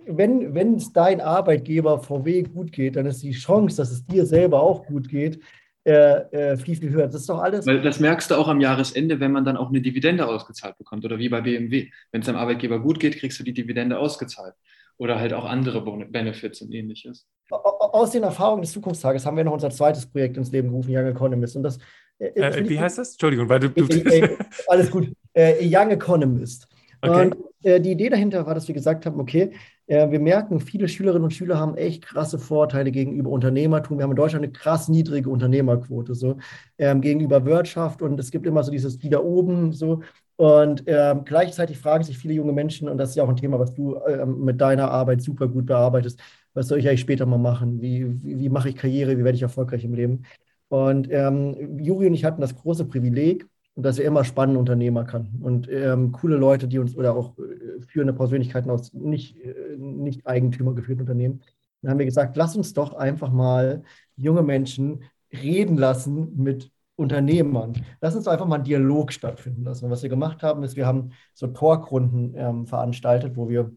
wenn, 0.06 0.54
wenn 0.54 0.74
es 0.74 0.92
dein 0.92 1.20
Arbeitgeber 1.20 2.00
VW 2.00 2.42
gut 2.42 2.72
geht, 2.72 2.96
dann 2.96 3.06
ist 3.06 3.22
die 3.22 3.32
Chance, 3.32 3.76
dass 3.76 3.90
es 3.90 4.04
dir 4.04 4.26
selber 4.26 4.60
auch 4.60 4.84
gut 4.84 5.08
geht, 5.08 5.40
äh, 5.84 6.52
äh, 6.52 6.56
viel, 6.56 6.76
viel 6.76 6.90
höher. 6.90 7.06
Das 7.06 7.16
ist 7.16 7.28
doch 7.28 7.40
alles. 7.40 7.66
Weil 7.66 7.82
das 7.82 8.00
merkst 8.00 8.30
du 8.30 8.36
auch 8.36 8.48
am 8.48 8.60
Jahresende, 8.60 9.20
wenn 9.20 9.32
man 9.32 9.44
dann 9.44 9.56
auch 9.56 9.68
eine 9.68 9.80
Dividende 9.80 10.26
ausgezahlt 10.26 10.78
bekommt 10.78 11.04
oder 11.04 11.18
wie 11.18 11.28
bei 11.28 11.40
BMW. 11.40 11.90
Wenn 12.10 12.20
es 12.20 12.26
deinem 12.26 12.36
Arbeitgeber 12.36 12.80
gut 12.80 13.00
geht, 13.00 13.18
kriegst 13.18 13.38
du 13.38 13.44
die 13.44 13.52
Dividende 13.52 13.98
ausgezahlt 13.98 14.54
oder 15.02 15.18
halt 15.18 15.32
auch 15.32 15.44
andere 15.44 15.82
Benefits 16.06 16.62
und 16.62 16.72
ähnliches. 16.72 17.26
Aus 17.50 18.12
den 18.12 18.22
Erfahrungen 18.22 18.62
des 18.62 18.70
Zukunftstages 18.70 19.26
haben 19.26 19.36
wir 19.36 19.42
noch 19.42 19.52
unser 19.52 19.70
zweites 19.70 20.06
Projekt 20.06 20.36
ins 20.36 20.52
Leben 20.52 20.68
gerufen, 20.68 20.96
Young 20.96 21.06
Economist. 21.06 21.56
Und 21.56 21.64
das, 21.64 21.78
äh, 22.18 22.28
äh 22.28 22.68
wie 22.68 22.78
heißt 22.78 22.98
das? 22.98 23.10
Entschuldigung, 23.10 23.48
weil 23.48 23.58
du. 23.58 23.70
du 23.70 23.84
äh, 23.84 24.20
äh, 24.20 24.36
alles 24.68 24.90
gut. 24.92 25.08
Young 25.36 25.90
Economist. 25.90 26.68
Okay. 27.00 27.26
Und 27.26 27.36
die 27.64 27.92
Idee 27.92 28.10
dahinter 28.10 28.46
war, 28.46 28.54
dass 28.54 28.68
wir 28.68 28.74
gesagt 28.74 29.06
haben, 29.06 29.18
okay, 29.18 29.52
wir 29.86 30.20
merken, 30.20 30.60
viele 30.60 30.88
Schülerinnen 30.88 31.24
und 31.24 31.32
Schüler 31.32 31.58
haben 31.58 31.76
echt 31.76 32.04
krasse 32.04 32.38
Vorteile 32.38 32.92
gegenüber 32.92 33.30
Unternehmertum. 33.30 33.98
Wir 33.98 34.04
haben 34.04 34.10
in 34.10 34.16
Deutschland 34.16 34.44
eine 34.44 34.52
krass 34.52 34.88
niedrige 34.88 35.30
Unternehmerquote 35.30 36.14
so 36.14 36.36
ähm, 36.78 37.00
gegenüber 37.00 37.44
Wirtschaft 37.44 38.02
und 38.02 38.20
es 38.20 38.30
gibt 38.30 38.46
immer 38.46 38.62
so 38.62 38.70
dieses 38.70 39.02
wieder 39.02 39.24
oben 39.24 39.72
so 39.72 40.02
und 40.36 40.84
ähm, 40.86 41.24
gleichzeitig 41.24 41.78
fragen 41.78 42.04
sich 42.04 42.18
viele 42.18 42.34
junge 42.34 42.52
Menschen, 42.52 42.88
und 42.88 42.98
das 42.98 43.10
ist 43.10 43.16
ja 43.16 43.24
auch 43.24 43.28
ein 43.28 43.36
Thema, 43.36 43.58
was 43.58 43.74
du 43.74 44.00
ähm, 44.06 44.44
mit 44.44 44.60
deiner 44.60 44.90
Arbeit 44.90 45.22
super 45.22 45.48
gut 45.48 45.66
bearbeitest, 45.66 46.20
was 46.54 46.68
soll 46.68 46.78
ich 46.78 46.88
eigentlich 46.88 47.00
später 47.00 47.26
mal 47.26 47.38
machen? 47.38 47.80
Wie, 47.80 48.22
wie, 48.22 48.38
wie 48.38 48.48
mache 48.48 48.68
ich 48.68 48.76
Karriere? 48.76 49.16
Wie 49.18 49.24
werde 49.24 49.36
ich 49.36 49.42
erfolgreich 49.42 49.84
im 49.84 49.94
Leben? 49.94 50.24
Und 50.68 51.08
ähm, 51.10 51.78
Juri 51.78 52.06
und 52.06 52.14
ich 52.14 52.24
hatten 52.24 52.40
das 52.40 52.56
große 52.56 52.86
Privileg, 52.86 53.46
dass 53.74 53.98
wir 53.98 54.04
immer 54.04 54.24
spannende 54.24 54.58
Unternehmer 54.60 55.04
kannten 55.04 55.42
und 55.42 55.68
ähm, 55.70 56.12
coole 56.12 56.36
Leute, 56.36 56.68
die 56.68 56.78
uns 56.78 56.94
oder 56.94 57.14
auch 57.16 57.38
äh, 57.38 57.80
führende 57.88 58.12
Persönlichkeiten 58.12 58.70
aus 58.70 58.92
nicht, 58.92 59.38
äh, 59.38 59.76
nicht 59.78 60.26
eigentümergeführten 60.26 61.02
Unternehmen. 61.02 61.42
Dann 61.80 61.92
haben 61.92 61.98
wir 61.98 62.06
gesagt, 62.06 62.36
lass 62.36 62.54
uns 62.56 62.74
doch 62.74 62.94
einfach 62.94 63.30
mal 63.32 63.82
junge 64.16 64.42
Menschen 64.42 65.04
reden 65.32 65.76
lassen 65.78 66.36
mit 66.36 66.70
Unternehmern. 67.02 67.84
Lass 68.00 68.16
uns 68.16 68.28
einfach 68.28 68.46
mal 68.46 68.56
einen 68.56 68.64
Dialog 68.64 69.12
stattfinden 69.12 69.64
lassen. 69.64 69.84
Und 69.84 69.90
was 69.90 70.02
wir 70.02 70.10
gemacht 70.10 70.42
haben, 70.42 70.62
ist, 70.62 70.76
wir 70.76 70.86
haben 70.86 71.10
so 71.34 71.48
Talkrunden 71.48 72.34
ähm, 72.36 72.66
veranstaltet, 72.66 73.36
wo 73.36 73.48
wir 73.48 73.70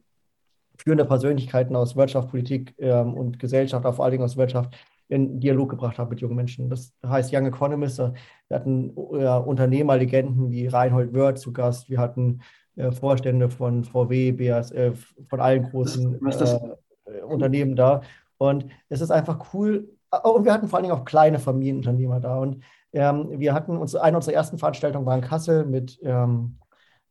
führende 0.78 1.06
Persönlichkeiten 1.06 1.76
aus 1.76 1.96
Wirtschaft, 1.96 2.30
Politik 2.30 2.74
ähm, 2.78 3.14
und 3.14 3.40
Gesellschaft, 3.40 3.84
vor 3.84 4.04
allen 4.04 4.12
Dingen 4.12 4.24
aus 4.24 4.38
Wirtschaft, 4.38 4.76
in 5.08 5.40
Dialog 5.40 5.70
gebracht 5.70 5.98
haben 5.98 6.10
mit 6.10 6.22
jungen 6.22 6.36
Menschen. 6.36 6.70
Das 6.70 6.94
heißt 7.06 7.34
Young 7.34 7.46
Economist. 7.46 8.00
Wir 8.00 8.14
hatten 8.52 8.90
äh, 8.90 9.28
Unternehmerlegenden 9.28 10.50
wie 10.50 10.68
Reinhold 10.68 11.14
Wörth 11.14 11.38
zu 11.38 11.54
Gast. 11.54 11.90
Wir 11.90 12.00
hatten 12.00 12.42
äh, 12.76 12.92
Vorstände 12.92 13.50
von 13.50 13.84
VW, 13.84 14.32
BASF, 14.32 15.14
von 15.28 15.40
allen 15.40 15.64
großen 15.64 16.20
äh, 16.26 17.22
Unternehmen 17.22 17.76
da. 17.76 18.02
Und 18.38 18.66
es 18.90 19.02
ist 19.02 19.12
einfach 19.12 19.54
cool. 19.54 19.90
Und 20.24 20.46
wir 20.46 20.54
hatten 20.54 20.68
vor 20.68 20.78
allen 20.78 20.86
Dingen 20.86 20.98
auch 20.98 21.06
kleine 21.06 21.40
Familienunternehmer 21.40 22.20
da. 22.20 22.38
Und 22.38 22.64
Ähm, 22.96 23.40
wir 23.40 23.54
hatten 23.54 23.78
uns, 23.78 23.94
eine 23.94 24.18
unserer 24.18 24.34
ersten 24.34 24.58
Veranstaltungen 24.58 25.06
war 25.06 25.16
in 25.16 25.22
Kassel 25.22 25.66
mit 25.66 26.00
ähm, 26.02 26.58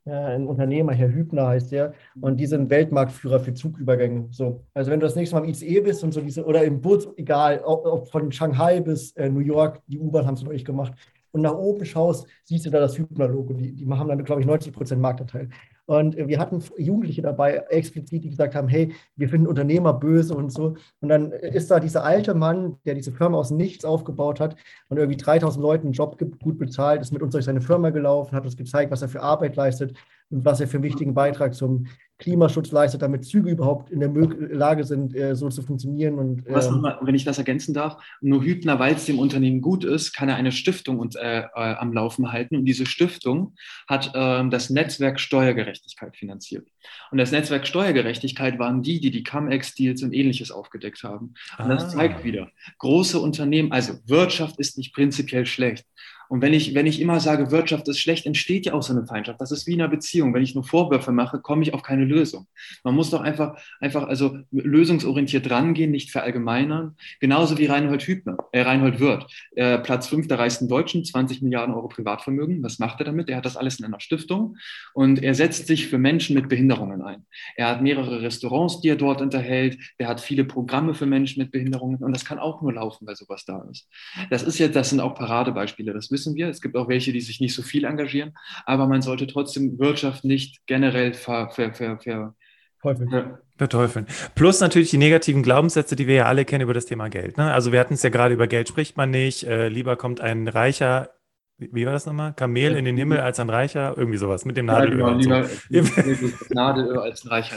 äh, 0.07 0.11
einem 0.11 0.49
Unternehmer, 0.49 0.93
Herr 0.93 1.12
Hübner 1.12 1.49
heißt 1.49 1.73
der, 1.73 1.93
und 2.21 2.38
die 2.38 2.47
sind 2.47 2.71
Weltmarktführer 2.71 3.38
für 3.41 3.55
Zugübergänge. 3.55 4.29
So, 4.31 4.64
also 4.73 4.91
wenn 4.91 5.00
du 5.00 5.07
das 5.07 5.14
nächste 5.14 5.37
Mal 5.37 5.45
im 5.45 5.50
ICE 5.50 5.81
bist 5.81 6.03
und 6.03 6.12
so 6.12 6.21
diese, 6.23 6.45
oder 6.45 6.64
im 6.64 6.81
Bus, 6.81 7.09
egal, 7.17 7.61
ob, 7.64 7.87
ob 7.87 8.09
von 8.11 8.33
Shanghai 8.33 8.81
bis 8.81 9.12
äh, 9.12 9.29
New 9.29 9.41
York, 9.41 9.83
die 9.87 9.99
U-Bahn 9.99 10.26
haben 10.26 10.35
es 10.35 10.43
neulich 10.43 10.64
gemacht, 10.64 10.95
und 11.33 11.43
nach 11.43 11.55
oben 11.55 11.85
schaust, 11.85 12.29
siehst 12.45 12.64
du 12.64 12.71
da 12.71 12.79
das 12.79 12.97
Hübner-Logo. 12.97 13.55
Die, 13.55 13.73
die 13.73 13.87
haben 13.88 14.09
dann, 14.09 14.23
glaube 14.23 14.41
ich, 14.41 14.47
90 14.47 14.73
Prozent 14.73 15.03
Marktanteil. 15.03 15.49
Und 15.87 16.17
wir 16.17 16.38
hatten 16.38 16.62
Jugendliche 16.79 17.21
dabei, 17.21 17.57
explizit, 17.69 18.25
die 18.25 18.31
gesagt 18.31 18.55
haben, 18.55 18.69
hey, 18.69 18.95
wir 19.17 19.29
finden 19.29 19.47
Unternehmer 19.47 19.93
böse 19.93 20.35
und 20.35 20.50
so. 20.50 20.76
Und 21.00 21.09
dann 21.09 21.31
ist 21.33 21.71
da 21.71 21.79
dieser 21.79 22.05
alte 22.05 22.35
Mann, 22.35 22.79
der 22.87 22.95
diese 22.95 23.12
Firma 23.12 23.37
aus 23.37 23.50
nichts 23.50 23.85
aufgebaut 23.85 24.41
hat 24.41 24.57
und 24.88 24.97
irgendwie 24.97 25.19
3000 25.19 25.62
Leuten 25.62 25.87
einen 25.88 25.93
Job 25.93 26.17
gibt, 26.17 26.41
gut 26.41 26.59
bezahlt, 26.59 27.03
ist 27.03 27.12
mit 27.12 27.23
uns 27.23 27.33
durch 27.33 27.45
seine 27.45 27.61
Firma 27.61 27.91
gelaufen, 27.91 28.35
hat 28.35 28.45
uns 28.45 28.57
gezeigt, 28.57 28.91
was 28.91 29.03
er 29.03 29.09
für 29.09 29.23
Arbeit 29.23 29.57
leistet 29.57 29.95
und 30.35 30.45
was 30.45 30.61
er 30.61 30.67
für 30.67 30.79
einen 30.79 30.85
wichtigen 30.85 31.14
Beitrag 31.14 31.55
zum 31.55 31.87
Klimaschutz 32.19 32.71
leistet, 32.71 33.03
damit 33.03 33.25
Züge 33.25 33.50
überhaupt 33.50 33.91
in 33.91 34.00
der 34.00 34.11
Lage 34.11 34.85
sind, 34.85 35.14
äh, 35.14 35.35
so 35.35 35.49
zu 35.49 35.62
funktionieren. 35.62 36.19
Und, 36.19 36.45
Was 36.49 36.69
ähm, 36.69 36.81
mal, 36.81 36.99
wenn 37.03 37.14
ich 37.14 37.25
das 37.25 37.38
ergänzen 37.38 37.75
darf, 37.75 37.97
nur 38.21 38.43
Hübner, 38.43 38.79
weil 38.79 38.95
es 38.95 39.05
dem 39.05 39.19
Unternehmen 39.19 39.61
gut 39.61 39.85
ist, 39.85 40.12
kann 40.12 40.29
er 40.29 40.37
eine 40.37 40.53
Stiftung 40.53 40.99
und, 40.99 41.17
äh, 41.17 41.41
äh, 41.41 41.49
am 41.55 41.93
Laufen 41.93 42.33
halten. 42.33 42.57
Und 42.57 42.64
diese 42.67 42.87
Stiftung 42.87 43.55
hat 43.88 44.12
äh, 44.14 44.49
das 44.49 44.71
Netzwerk 44.71 45.19
Steuergerechtigkeit 45.19 46.17
finanziert. 46.17 46.69
Und 47.11 47.19
das 47.19 47.33
Netzwerk 47.33 47.67
Steuergerechtigkeit 47.67 48.59
waren 48.59 48.83
die, 48.83 49.00
die 49.00 49.11
die 49.11 49.25
Cum-Ex-Deals 49.25 50.03
und 50.03 50.12
ähnliches 50.12 50.50
aufgedeckt 50.50 51.03
haben. 51.03 51.35
Und 51.59 51.64
ah. 51.64 51.69
das 51.69 51.91
zeigt 51.91 52.25
wieder, 52.25 52.50
große 52.79 53.19
Unternehmen, 53.19 53.73
also 53.73 53.95
Wirtschaft 54.07 54.59
ist 54.59 54.79
nicht 54.79 54.95
prinzipiell 54.95 55.47
schlecht. 55.47 55.85
Und 56.28 56.43
wenn 56.43 56.52
ich, 56.52 56.75
wenn 56.75 56.87
ich 56.87 57.00
immer 57.00 57.21
sage, 57.21 57.50
Wirtschaft 57.50 57.88
ist 57.88 57.99
schlecht, 57.99 58.26
entsteht 58.26 58.66
ja 58.66 58.75
auch 58.75 58.83
so 58.83 58.93
eine 58.93 59.07
Feindschaft. 59.07 59.40
Das 59.40 59.52
ist 59.52 59.66
wie 59.66 59.75
in 59.75 59.81
einer 59.81 59.90
Beziehung. 59.90 60.35
Wenn 60.35 60.43
ich 60.43 60.54
nur 60.54 60.64
Vorwürfe 60.64 61.12
mache, 61.12 61.40
komme 61.40 61.62
ich 61.62 61.75
auf 61.75 61.83
keine 61.83 62.04
Lösung. 62.04 62.47
Man 62.83 62.95
muss 62.95 63.11
doch 63.11 63.21
einfach, 63.21 63.57
einfach 63.81 64.07
also 64.09 64.38
lösungsorientiert 64.50 65.50
rangehen, 65.50 65.90
nicht 65.90 66.11
verallgemeinern. 66.11 66.97
Genauso 67.21 67.59
wie 67.59 67.66
Reinhold 67.66 68.02
Hübner, 68.02 68.37
äh, 68.52 68.62
Reinhold 68.62 69.00
Wirth, 69.00 69.26
äh, 69.57 69.78
Platz 69.78 70.09
fünf 70.09 70.28
der 70.28 70.38
reichsten 70.38 70.69
Deutschen, 70.69 71.04
20 71.04 71.43
Milliarden 71.43 71.75
Euro 71.75 71.88
Privatvermögen. 71.88 72.62
Was 72.62 72.78
macht 72.78 73.00
er 73.00 73.07
damit? 73.07 73.28
Er 73.28 73.37
hat 73.37 73.45
das 73.45 73.57
alles 73.57 73.78
in 73.78 73.85
einer 73.85 74.00
Stiftung 74.00 74.57
und 74.95 75.23
er 75.23 75.35
setzt 75.35 75.66
sich 75.66 75.88
für 75.88 75.99
Menschen 75.99 76.35
mit 76.35 76.49
Behinderungen 76.49 77.02
ein. 77.02 77.26
Er 77.57 77.69
hat 77.69 77.83
mehrere 77.83 78.23
Restaurants, 78.23 78.81
die 78.81 78.88
er 78.88 78.97
dort 78.97 79.21
unterhält. 79.21 79.78
Er 79.99 80.09
hat 80.09 80.21
viele 80.21 80.45
Programme 80.45 80.95
für 80.95 81.07
Menschen 81.07 81.40
mit 81.43 81.52
Behinderungen 81.52 81.97
und 81.97 82.12
das 82.12 82.25
kann 82.25 82.38
auch 82.38 82.62
nur 82.62 82.73
laufen, 82.73 83.07
weil 83.07 83.16
sowas 83.16 83.45
da 83.45 83.66
ist. 83.71 83.88
Das 84.31 84.43
ist 84.43 84.59
jetzt, 84.59 84.76
das 84.76 84.90
sind 84.90 85.00
auch 85.00 85.14
Paradebeispiele. 85.14 85.93
Das 85.93 86.11
wissen 86.14 86.35
wir. 86.35 86.49
Es 86.49 86.62
gibt 86.62 86.76
auch 86.76 86.88
welche, 86.88 87.12
die 87.12 87.21
sich 87.21 87.40
nicht 87.40 87.54
so 87.54 87.61
viel 87.61 87.85
engagieren, 87.85 88.33
aber 88.64 88.87
man 88.87 89.02
sollte 89.02 89.26
trotzdem 89.26 89.78
Wirtschaft 89.78 90.25
nicht 90.25 90.66
generell 90.66 91.12
ver, 91.12 91.50
ver, 91.50 91.75
ver, 91.75 91.99
ver 91.99 92.35
Verteufeln. 92.80 93.38
Verteufeln. 93.56 94.06
Plus 94.35 94.61
natürlich 94.61 94.90
die 94.90 94.99
negativen 94.99 95.42
Glaubenssätze, 95.42 95.97
die 95.97 96.06
wir 96.06 96.14
ja 96.16 96.26
alle 96.26 96.44
kennen 96.44 96.62
über 96.62 96.75
das 96.75 96.87
Thema 96.87 97.09
Geld. 97.09 97.38
Ne? 97.38 97.52
Also 97.52 97.73
wir 97.73 97.80
hatten 97.80 97.94
es 97.94 98.02
ja 98.02 98.11
gerade 98.11 98.35
über 98.35 98.47
Geld 98.47 98.68
spricht 98.68 98.97
man 98.97 99.11
nicht. 99.11 99.44
Äh, 99.44 99.68
lieber 99.68 99.97
kommt 99.97 100.21
ein 100.21 100.49
reicher 100.49 101.11
wie 101.59 101.87
war 101.87 101.92
das 101.92 102.06
nochmal? 102.06 102.35
Kamel 102.35 102.76
in 102.76 102.85
den 102.85 102.97
Himmel 102.97 103.21
als 103.21 103.38
ein 103.38 103.49
Reicher? 103.49 103.94
Irgendwie 103.97 104.18
sowas 104.18 104.44
mit 104.44 104.56
dem 104.56 104.66
Nadelöl. 104.66 105.00
Ja, 105.00 105.12
genau, 105.14 105.47
lieber, 105.68 105.87
so. 106.16 106.28
Nadelöl 106.50 106.99
als 106.99 107.25
ein 107.25 107.28
Reicher. 107.28 107.56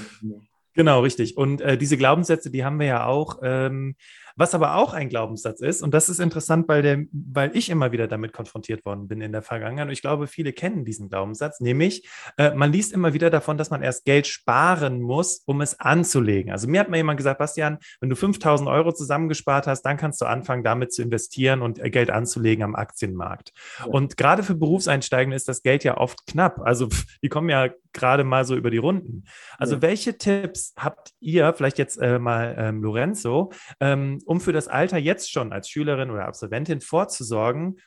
Genau, 0.77 0.99
richtig. 0.99 1.37
Und 1.37 1.59
äh, 1.61 1.75
diese 1.75 1.97
Glaubenssätze, 1.97 2.51
die 2.51 2.63
haben 2.63 2.79
wir 2.79 2.85
ja 2.85 3.05
auch. 3.07 3.39
Ähm, 3.41 3.95
was 4.39 4.53
aber 4.53 4.75
auch 4.75 4.93
ein 4.93 5.09
Glaubenssatz 5.09 5.61
ist, 5.61 5.81
und 5.81 5.95
das 5.95 6.09
ist 6.09 6.19
interessant, 6.19 6.67
weil, 6.67 6.83
der, 6.83 7.05
weil 7.11 7.57
ich 7.57 7.71
immer 7.71 7.91
wieder 7.91 8.07
damit 8.07 8.33
konfrontiert 8.33 8.85
worden 8.85 9.07
bin 9.07 9.19
in 9.19 9.31
der 9.31 9.41
Vergangenheit. 9.41 9.87
Und 9.87 9.93
ich 9.93 10.01
glaube, 10.01 10.27
viele 10.27 10.53
kennen 10.53 10.85
diesen 10.85 11.09
Glaubenssatz, 11.09 11.59
nämlich 11.59 12.07
äh, 12.37 12.53
man 12.53 12.71
liest 12.71 12.93
immer 12.93 13.15
wieder 13.15 13.31
davon, 13.31 13.57
dass 13.57 13.71
man 13.71 13.81
erst 13.81 14.05
Geld 14.05 14.27
sparen 14.27 15.01
muss, 15.01 15.41
um 15.47 15.61
es 15.61 15.79
anzulegen. 15.79 16.51
Also 16.51 16.67
mir 16.67 16.81
hat 16.81 16.89
mal 16.89 16.97
jemand 16.97 17.17
gesagt, 17.17 17.39
Bastian, 17.39 17.79
wenn 17.99 18.09
du 18.09 18.15
5000 18.15 18.69
Euro 18.69 18.93
zusammengespart 18.93 19.65
hast, 19.65 19.81
dann 19.81 19.97
kannst 19.97 20.21
du 20.21 20.25
anfangen, 20.25 20.63
damit 20.63 20.93
zu 20.93 21.01
investieren 21.01 21.63
und 21.63 21.79
äh, 21.79 21.89
Geld 21.89 22.11
anzulegen 22.11 22.63
am 22.63 22.75
Aktienmarkt. 22.75 23.53
Ja. 23.79 23.85
Und 23.85 24.17
gerade 24.17 24.43
für 24.43 24.53
Berufseinsteigende 24.53 25.35
ist 25.35 25.47
das 25.47 25.63
Geld 25.63 25.83
ja 25.83 25.97
oft 25.97 26.27
knapp. 26.27 26.59
Also 26.59 26.89
die 27.23 27.29
kommen 27.29 27.49
ja 27.49 27.69
gerade 27.91 28.23
mal 28.23 28.45
so 28.45 28.55
über 28.55 28.69
die 28.69 28.77
Runden. 28.77 29.23
Also 29.57 29.75
ja. 29.75 29.81
welche 29.81 30.17
Tipps 30.17 30.66
habt 30.77 31.11
ihr, 31.19 31.53
vielleicht 31.53 31.77
jetzt 31.77 31.97
äh, 31.97 32.19
mal 32.19 32.55
ähm, 32.57 32.83
Lorenzo, 32.83 33.51
ähm, 33.79 34.19
um 34.25 34.41
für 34.41 34.53
das 34.53 34.67
Alter 34.67 34.97
jetzt 34.97 35.31
schon 35.31 35.53
als 35.53 35.69
Schülerin 35.69 36.11
oder 36.11 36.27
Absolventin 36.27 36.81
vorzusorgen, 36.81 37.79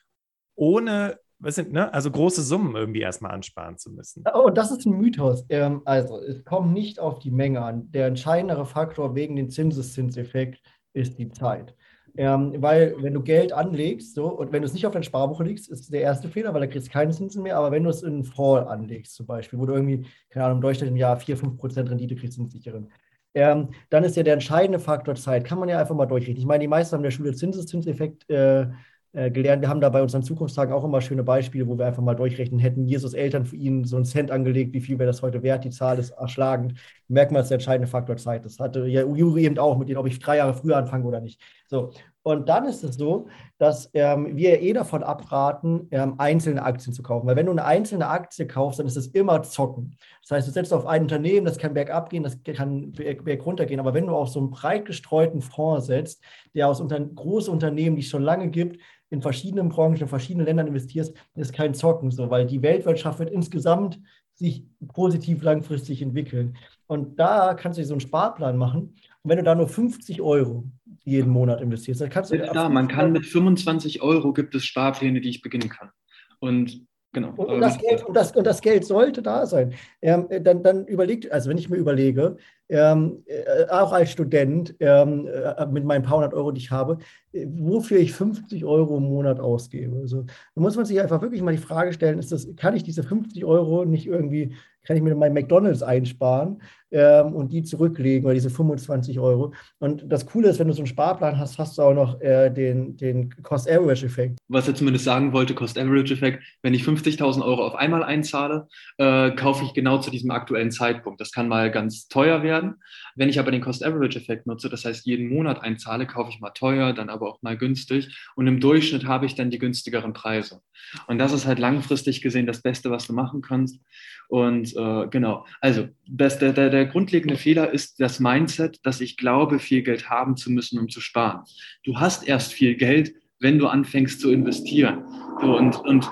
ohne 0.55 1.19
was 1.41 1.55
sind, 1.55 1.73
ne? 1.73 1.93
Also 1.93 2.11
große 2.11 2.43
Summen 2.43 2.77
irgendwie 2.77 3.01
erstmal 3.01 3.33
ansparen 3.33 3.79
zu 3.79 3.91
müssen. 3.91 4.25
Oh, 4.35 4.51
das 4.51 4.71
ist 4.71 4.85
ein 4.85 4.99
Mythos. 4.99 5.45
Ähm, 5.49 5.83
also, 5.87 6.21
es 6.21 6.45
kommt 6.45 6.73
nicht 6.73 7.01
auf 7.01 7.19
die 7.19 7.31
Menge 7.31 7.63
an. 7.63 7.91
Der 7.91 8.07
entscheidendere 8.07 8.67
Faktor 8.67 9.15
wegen 9.15 9.37
dem 9.37 9.49
Zinseszinseffekt 9.49 10.61
ist 10.93 11.19
die 11.19 11.31
Zeit. 11.31 11.75
Ähm, 12.21 12.53
weil 12.59 12.95
wenn 12.99 13.15
du 13.15 13.23
Geld 13.23 13.51
anlegst, 13.51 14.15
so, 14.15 14.27
und 14.27 14.53
wenn 14.53 14.61
du 14.61 14.67
es 14.67 14.75
nicht 14.75 14.87
auf 14.87 14.93
dein 14.93 15.03
Sparbuch 15.03 15.41
legst, 15.41 15.71
ist 15.71 15.91
der 15.91 16.03
erste 16.03 16.29
Fehler, 16.29 16.53
weil 16.53 16.61
da 16.61 16.67
kriegst 16.67 16.89
du 16.89 16.93
keine 16.93 17.13
Zinsen 17.13 17.43
mehr. 17.43 17.57
Aber 17.57 17.71
wenn 17.71 17.83
du 17.83 17.89
es 17.89 18.03
in 18.03 18.25
Fall 18.25 18.69
anlegst, 18.69 19.15
zum 19.15 19.25
Beispiel, 19.25 19.59
wo 19.59 19.65
du 19.65 19.73
irgendwie, 19.73 20.05
keine 20.29 20.45
Ahnung, 20.45 20.59
im 20.59 20.61
Durchschnitt 20.61 20.91
im 20.91 20.97
Jahr 20.97 21.17
4, 21.17 21.39
5 21.39 21.57
Prozent 21.57 21.89
Rendite 21.89 22.15
kriegst, 22.17 22.37
sind 22.37 22.53
sicheren, 22.53 22.93
ähm, 23.33 23.71
dann 23.89 24.05
ist 24.05 24.17
ja 24.19 24.23
der 24.23 24.35
entscheidende 24.35 24.79
Faktor 24.79 25.15
Zeit. 25.15 25.47
Kann 25.47 25.59
man 25.59 25.71
ja 25.71 25.79
einfach 25.79 25.95
mal 25.95 26.05
durchrechnen. 26.05 26.37
Ich 26.37 26.45
meine, 26.45 26.61
die 26.61 26.69
meisten 26.69 26.93
haben 26.93 27.01
in 27.01 27.05
der 27.05 27.11
Schule 27.11 27.33
Zinseszinseffekt 27.33 28.29
äh, 28.29 28.67
äh, 29.13 29.31
gelernt. 29.31 29.63
Wir 29.63 29.71
haben 29.71 29.81
da 29.81 29.89
bei 29.89 30.03
unseren 30.03 30.23
Zukunftstagen 30.23 30.75
auch 30.75 30.85
immer 30.85 31.01
schöne 31.01 31.25
Beispiele, 31.25 31.67
wo 31.67 31.79
wir 31.79 31.87
einfach 31.87 32.03
mal 32.03 32.15
durchrechnen 32.15 32.61
hätten. 32.61 32.87
Jesus 32.87 33.15
Eltern 33.15 33.47
für 33.47 33.57
ihn 33.57 33.85
so 33.85 33.97
einen 33.97 34.05
Cent 34.05 34.31
angelegt, 34.31 34.75
wie 34.75 34.81
viel 34.81 34.99
wäre 34.99 35.07
das 35.07 35.23
heute 35.23 35.43
wert? 35.43 35.65
Die 35.65 35.71
Zahl 35.71 35.99
ist 35.99 36.11
erschlagend. 36.11 36.75
Merkt 37.09 37.33
man, 37.33 37.41
dass 37.41 37.49
der 37.49 37.57
entscheidende 37.57 37.89
Faktor 37.89 38.19
Zeit 38.19 38.45
ist. 38.45 38.61
Hatte 38.61 38.87
ja 38.87 39.03
Juri 39.07 39.47
eben 39.47 39.59
auch 39.59 39.79
mit 39.79 39.89
denen, 39.89 39.99
ob 39.99 40.07
ich 40.07 40.19
drei 40.19 40.37
Jahre 40.37 40.53
früher 40.55 40.77
anfange 40.77 41.07
oder 41.07 41.21
nicht. 41.21 41.41
So. 41.71 41.93
Und 42.23 42.49
dann 42.49 42.67
ist 42.67 42.83
es 42.83 42.97
so, 42.97 43.29
dass 43.57 43.89
ähm, 43.95 44.37
wir 44.37 44.61
eh 44.61 44.73
davon 44.73 45.03
abraten, 45.03 45.87
ähm, 45.93 46.17
einzelne 46.19 46.63
Aktien 46.63 46.93
zu 46.93 47.03
kaufen. 47.03 47.27
Weil 47.27 47.37
wenn 47.37 47.47
du 47.47 47.53
eine 47.53 47.65
einzelne 47.65 48.09
Aktie 48.09 48.47
kaufst, 48.47 48.79
dann 48.79 48.87
ist 48.87 48.97
es 48.97 49.07
immer 49.07 49.43
zocken. 49.43 49.97
Das 50.23 50.33
heißt, 50.33 50.49
du 50.49 50.53
setzt 50.53 50.75
auf 50.75 50.85
ein 50.85 51.03
Unternehmen, 51.03 51.47
das 51.47 51.57
kann 51.57 51.73
bergab 51.73 52.11
gehen, 52.11 52.25
das 52.25 52.43
kann 52.43 52.93
berg 52.93 53.47
runter 53.47 53.65
gehen. 53.65 53.81
Aber 53.81 53.95
wenn 53.95 54.07
du 54.07 54.15
auf 54.15 54.29
so 54.29 54.41
einen 54.41 54.51
breit 54.51 54.85
gestreuten 54.85 55.41
Fonds 55.41 55.87
setzt, 55.87 56.23
der 56.55 56.69
aus 56.69 56.81
unter 56.81 57.01
große 57.01 57.51
Unternehmen, 57.51 57.97
die 57.97 58.03
es 58.03 58.09
schon 58.09 58.23
lange 58.23 58.51
gibt, 58.51 58.81
in 59.09 59.23
verschiedenen 59.23 59.69
Branchen, 59.69 59.97
in 59.97 60.09
verschiedenen 60.09 60.47
Ländern 60.47 60.67
investierst, 60.67 61.17
ist 61.37 61.53
kein 61.55 61.75
Zocken 61.75 62.11
so, 62.11 62.31
weil 62.31 62.47
die 62.47 62.63
Weltwirtschaft 62.63 63.21
wird 63.21 63.31
insgesamt 63.31 64.01
sich 64.35 64.65
positiv 64.89 65.43
langfristig 65.43 66.03
entwickeln. 66.03 66.57
Und 66.87 67.21
da 67.21 67.55
kannst 67.55 67.79
du 67.79 67.83
dir 67.83 67.87
so 67.87 67.95
einen 67.95 68.01
Sparplan 68.01 68.57
machen. 68.57 68.97
Und 69.23 69.31
wenn 69.31 69.39
du 69.39 69.45
da 69.45 69.55
nur 69.55 69.69
50 69.69 70.21
Euro 70.23 70.65
jeden 71.05 71.31
Monat 71.31 71.61
investierst. 71.61 72.01
Dann 72.01 72.11
kannst 72.11 72.31
du 72.31 72.37
ja, 72.37 72.69
man 72.69 72.89
kann 72.89 73.13
mit 73.13 73.27
25 73.27 74.03
Euro 74.03 74.33
gibt 74.33 74.55
es 74.55 74.65
Sparpläne, 74.65 75.21
die 75.21 75.31
ich 75.31 75.43
beginnen 75.43 75.69
kann. 75.69 75.91
Und 76.39 76.87
Genau. 77.13 77.31
Und, 77.31 77.49
und, 77.49 77.61
das 77.61 77.77
Geld, 77.79 78.05
und, 78.05 78.17
das, 78.17 78.33
und 78.37 78.47
das 78.47 78.61
Geld 78.61 78.85
sollte 78.85 79.21
da 79.21 79.45
sein. 79.45 79.75
Ähm, 80.01 80.29
dann, 80.43 80.63
dann 80.63 80.87
überlegt, 80.87 81.31
also 81.33 81.51
wenn 81.51 81.59
ich 81.59 81.69
mir 81.69 81.77
überlege, 81.77 82.37
ähm, 82.69 83.25
äh, 83.27 83.67
auch 83.69 83.93
als 83.93 84.13
Student 84.13 84.77
ähm, 84.79 85.27
äh, 85.27 85.67
mit 85.67 85.85
meinen 85.85 86.05
paar 86.05 86.19
hundert 86.19 86.35
Euro, 86.35 86.53
die 86.53 86.61
ich 86.61 86.71
habe, 86.71 86.99
äh, 87.33 87.47
wofür 87.49 87.99
ich 87.99 88.13
50 88.13 88.65
Euro 88.65 88.99
im 88.99 89.05
Monat 89.05 89.41
ausgebe. 89.41 89.99
Also 89.99 90.23
da 90.23 90.61
muss 90.61 90.77
man 90.77 90.85
sich 90.85 91.01
einfach 91.01 91.21
wirklich 91.21 91.43
mal 91.43 91.51
die 91.51 91.59
Frage 91.59 91.93
stellen, 91.93 92.21
ist 92.21 92.31
das, 92.31 92.47
kann 92.55 92.77
ich 92.77 92.85
diese 92.85 93.03
50 93.03 93.45
Euro 93.45 93.85
nicht 93.85 94.07
irgendwie 94.07 94.55
kann 94.83 94.97
ich 94.97 95.03
mir 95.03 95.15
mein 95.15 95.35
McDonalds 95.35 95.83
einsparen 95.83 96.63
ähm, 96.91 97.35
und 97.35 97.53
die 97.53 97.63
zurücklegen 97.63 98.25
oder 98.25 98.35
diese 98.35 98.51
25 98.51 99.19
Euro. 99.19 99.55
Und 99.79 100.05
das 100.09 100.27
Coole 100.27 100.49
ist, 100.49 100.59
wenn 100.59 100.69
du 100.69 100.75
so 100.75 100.81
einen 100.81 100.87
Sparplan 100.87 101.39
hast, 101.39 101.59
hast 101.59 101.79
du 101.79 101.83
auch 101.83 101.95
noch 101.95 102.21
äh, 102.21 102.51
den, 102.51 102.97
den 102.97 103.31
Cost-Average-Effekt. 103.43 104.39
Was 104.49 104.69
er 104.69 104.75
zumindest 104.75 105.05
sagen 105.05 105.33
wollte, 105.33 105.55
Cost-Average-Effekt, 105.55 106.43
wenn 106.63 106.75
ich 106.75 106.83
50.000 106.83 107.45
Euro 107.45 107.65
auf 107.67 107.75
einmal 107.75 108.03
einzahle, 108.03 108.69
äh, 108.99 109.31
kaufe 109.33 109.65
ich 109.65 109.75
genau 109.75 109.99
zu 109.99 110.11
diesem 110.11 110.31
aktuellen 110.31 110.71
Zeitpunkt. 110.71 111.21
Das 111.21 111.33
kann 111.33 111.49
mal 111.49 111.71
ganz 111.71 112.09
teuer 112.09 112.43
werden. 112.43 112.75
Wenn 113.17 113.29
ich 113.29 113.39
aber 113.39 113.51
den 113.51 113.61
Cost-Average-Effekt 113.61 114.47
nutze, 114.47 114.69
das 114.69 114.85
heißt 114.85 115.07
jeden 115.07 115.29
Monat 115.29 115.63
einzahle, 115.63 116.07
kaufe 116.07 116.31
ich 116.31 116.41
mal 116.41 116.51
teuer, 116.51 116.93
dann 116.93 117.09
aber 117.09 117.29
auch 117.29 117.43
mal 117.43 117.57
günstig. 117.57 118.17
Und 118.35 118.47
im 118.47 118.61
Durchschnitt 118.61 119.07
habe 119.07 119.27
ich 119.27 119.35
dann 119.35 119.51
die 119.51 119.59
günstigeren 119.59 120.13
Preise. 120.13 120.61
Und 121.07 121.19
das 121.19 121.33
ist 121.33 121.47
halt 121.47 121.59
langfristig 121.59 122.21
gesehen 122.21 122.47
das 122.47 122.63
Beste, 122.63 122.91
was 122.91 123.07
du 123.07 123.13
machen 123.13 123.43
kannst. 123.43 123.81
Und 124.29 124.77
äh, 124.77 125.09
genau, 125.09 125.45
also 125.61 125.89
das, 126.07 126.39
der, 126.39 126.53
der, 126.53 126.71
grundlegende 126.87 127.37
Fehler 127.37 127.71
ist 127.71 128.01
das 128.01 128.21
Mindset, 128.21 128.81
dass 128.85 129.01
ich 129.01 129.17
glaube, 129.17 129.59
viel 129.59 129.83
Geld 129.83 130.11
haben 130.11 130.37
zu 130.37 130.51
müssen, 130.51 130.79
um 130.79 130.89
zu 130.89 131.01
sparen. 131.01 131.45
Du 131.85 131.99
hast 131.99 132.27
erst 132.27 132.53
viel 132.53 132.75
Geld, 132.77 133.15
wenn 133.39 133.59
du 133.59 133.67
anfängst 133.67 134.21
zu 134.21 134.31
investieren. 134.31 135.05
So, 135.41 135.57
und, 135.57 135.77
und 135.81 136.11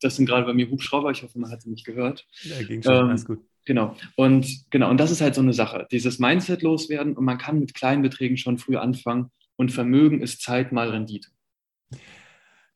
das 0.00 0.16
sind 0.16 0.26
gerade 0.26 0.46
bei 0.46 0.52
mir 0.52 0.70
Hubschrauber, 0.70 1.10
ich 1.10 1.22
hoffe, 1.22 1.38
man 1.38 1.50
hat 1.50 1.62
sie 1.62 1.70
nicht 1.70 1.86
gehört. 1.86 2.26
Ja, 2.42 2.62
ging 2.62 2.82
schon, 2.82 2.94
ähm, 2.94 3.08
alles 3.08 3.24
gut. 3.24 3.40
Genau. 3.64 3.96
Und 4.14 4.70
genau, 4.70 4.90
und 4.90 4.98
das 4.98 5.10
ist 5.10 5.20
halt 5.20 5.34
so 5.34 5.40
eine 5.40 5.52
Sache. 5.52 5.86
Dieses 5.90 6.18
Mindset 6.18 6.62
loswerden 6.62 7.16
und 7.16 7.24
man 7.24 7.38
kann 7.38 7.58
mit 7.58 7.74
kleinen 7.74 8.02
Beträgen 8.02 8.36
schon 8.36 8.58
früh 8.58 8.76
anfangen 8.76 9.30
und 9.56 9.72
Vermögen 9.72 10.20
ist 10.20 10.42
Zeit 10.42 10.70
mal 10.72 10.90
Rendite. 10.90 11.28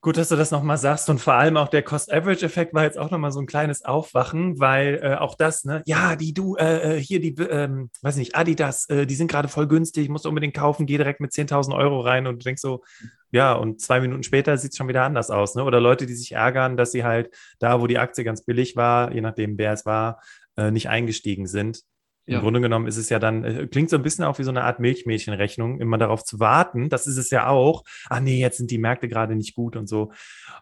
Gut, 0.03 0.17
dass 0.17 0.31
du 0.31 0.37
das 0.37 0.51
nochmal 0.51 0.79
sagst 0.79 1.11
und 1.11 1.21
vor 1.21 1.35
allem 1.35 1.59
auch 1.59 1.69
der 1.69 1.83
Cost-Average-Effekt 1.83 2.73
war 2.73 2.85
jetzt 2.85 2.99
auch 2.99 3.11
nochmal 3.11 3.33
so 3.33 3.41
ein 3.41 3.47
kleines 3.47 3.85
Aufwachen, 3.85 4.59
weil 4.59 4.99
äh, 5.03 5.17
auch 5.17 5.35
das, 5.35 5.67
ne, 5.67 5.83
ja, 5.85 6.17
die 6.17 6.33
du, 6.33 6.57
äh, 6.57 6.97
äh 6.97 7.01
hier 7.01 7.21
die, 7.21 7.35
ähm, 7.35 7.91
weiß 8.01 8.17
nicht, 8.17 8.35
Adidas, 8.35 8.89
äh, 8.89 9.05
die 9.05 9.15
sind 9.15 9.31
gerade 9.31 9.49
voll 9.49 9.69
günstig, 9.69 10.09
musst 10.09 10.25
du 10.25 10.31
unbedingt 10.31 10.55
kaufen, 10.55 10.87
geh 10.87 10.97
direkt 10.97 11.21
mit 11.21 11.33
10.000 11.33 11.77
Euro 11.77 12.01
rein 12.01 12.27
und 12.27 12.47
denkst 12.47 12.63
so, 12.63 12.83
ja, 13.31 13.53
und 13.53 13.83
zwei 13.83 14.01
Minuten 14.01 14.23
später 14.23 14.57
sieht 14.57 14.71
es 14.71 14.79
schon 14.79 14.89
wieder 14.89 15.05
anders 15.05 15.31
aus, 15.31 15.55
ne? 15.55 15.65
Oder 15.65 15.81
Leute, 15.81 16.07
die 16.07 16.15
sich 16.15 16.33
ärgern, 16.33 16.79
dass 16.79 16.93
sie 16.93 17.05
halt 17.05 17.29
da, 17.59 17.83
wo 17.83 17.87
die 17.87 17.99
Aktie 17.99 18.25
ganz 18.25 18.43
billig 18.43 18.77
war, 18.77 19.13
je 19.13 19.21
nachdem, 19.21 19.59
wer 19.59 19.75
es 19.75 19.85
war, 19.85 20.23
äh, 20.57 20.71
nicht 20.71 20.89
eingestiegen 20.89 21.47
sind. 21.47 21.83
Im 22.27 22.35
ja. 22.35 22.41
Grunde 22.41 22.61
genommen 22.61 22.87
ist 22.87 22.97
es 22.97 23.09
ja 23.09 23.19
dann, 23.19 23.45
äh, 23.45 23.67
klingt 23.67 23.91
so 23.91 23.97
ein 23.97 24.03
bisschen 24.03 24.25
auch 24.25 24.39
wie 24.39 24.45
so 24.45 24.51
eine 24.51 24.65
Art 24.65 24.81
Milchmädchenrechnung, 24.81 25.81
immer 25.81 25.99
darauf 25.99 26.25
zu 26.25 26.39
warten. 26.39 26.89
Das 26.89 27.07
ist 27.07 27.17
es 27.17 27.31
ja 27.31 27.49
auch. 27.49 27.83
Ah 28.09 28.21
nee, 28.21 28.41
jetzt 28.41 28.59
sind 28.59 28.71
die 28.71 28.79
Märkte 28.79 29.09
gerade 29.09 29.35
nicht 29.35 29.55
gut 29.55 29.77
und 29.77 29.89
so. 29.89 30.13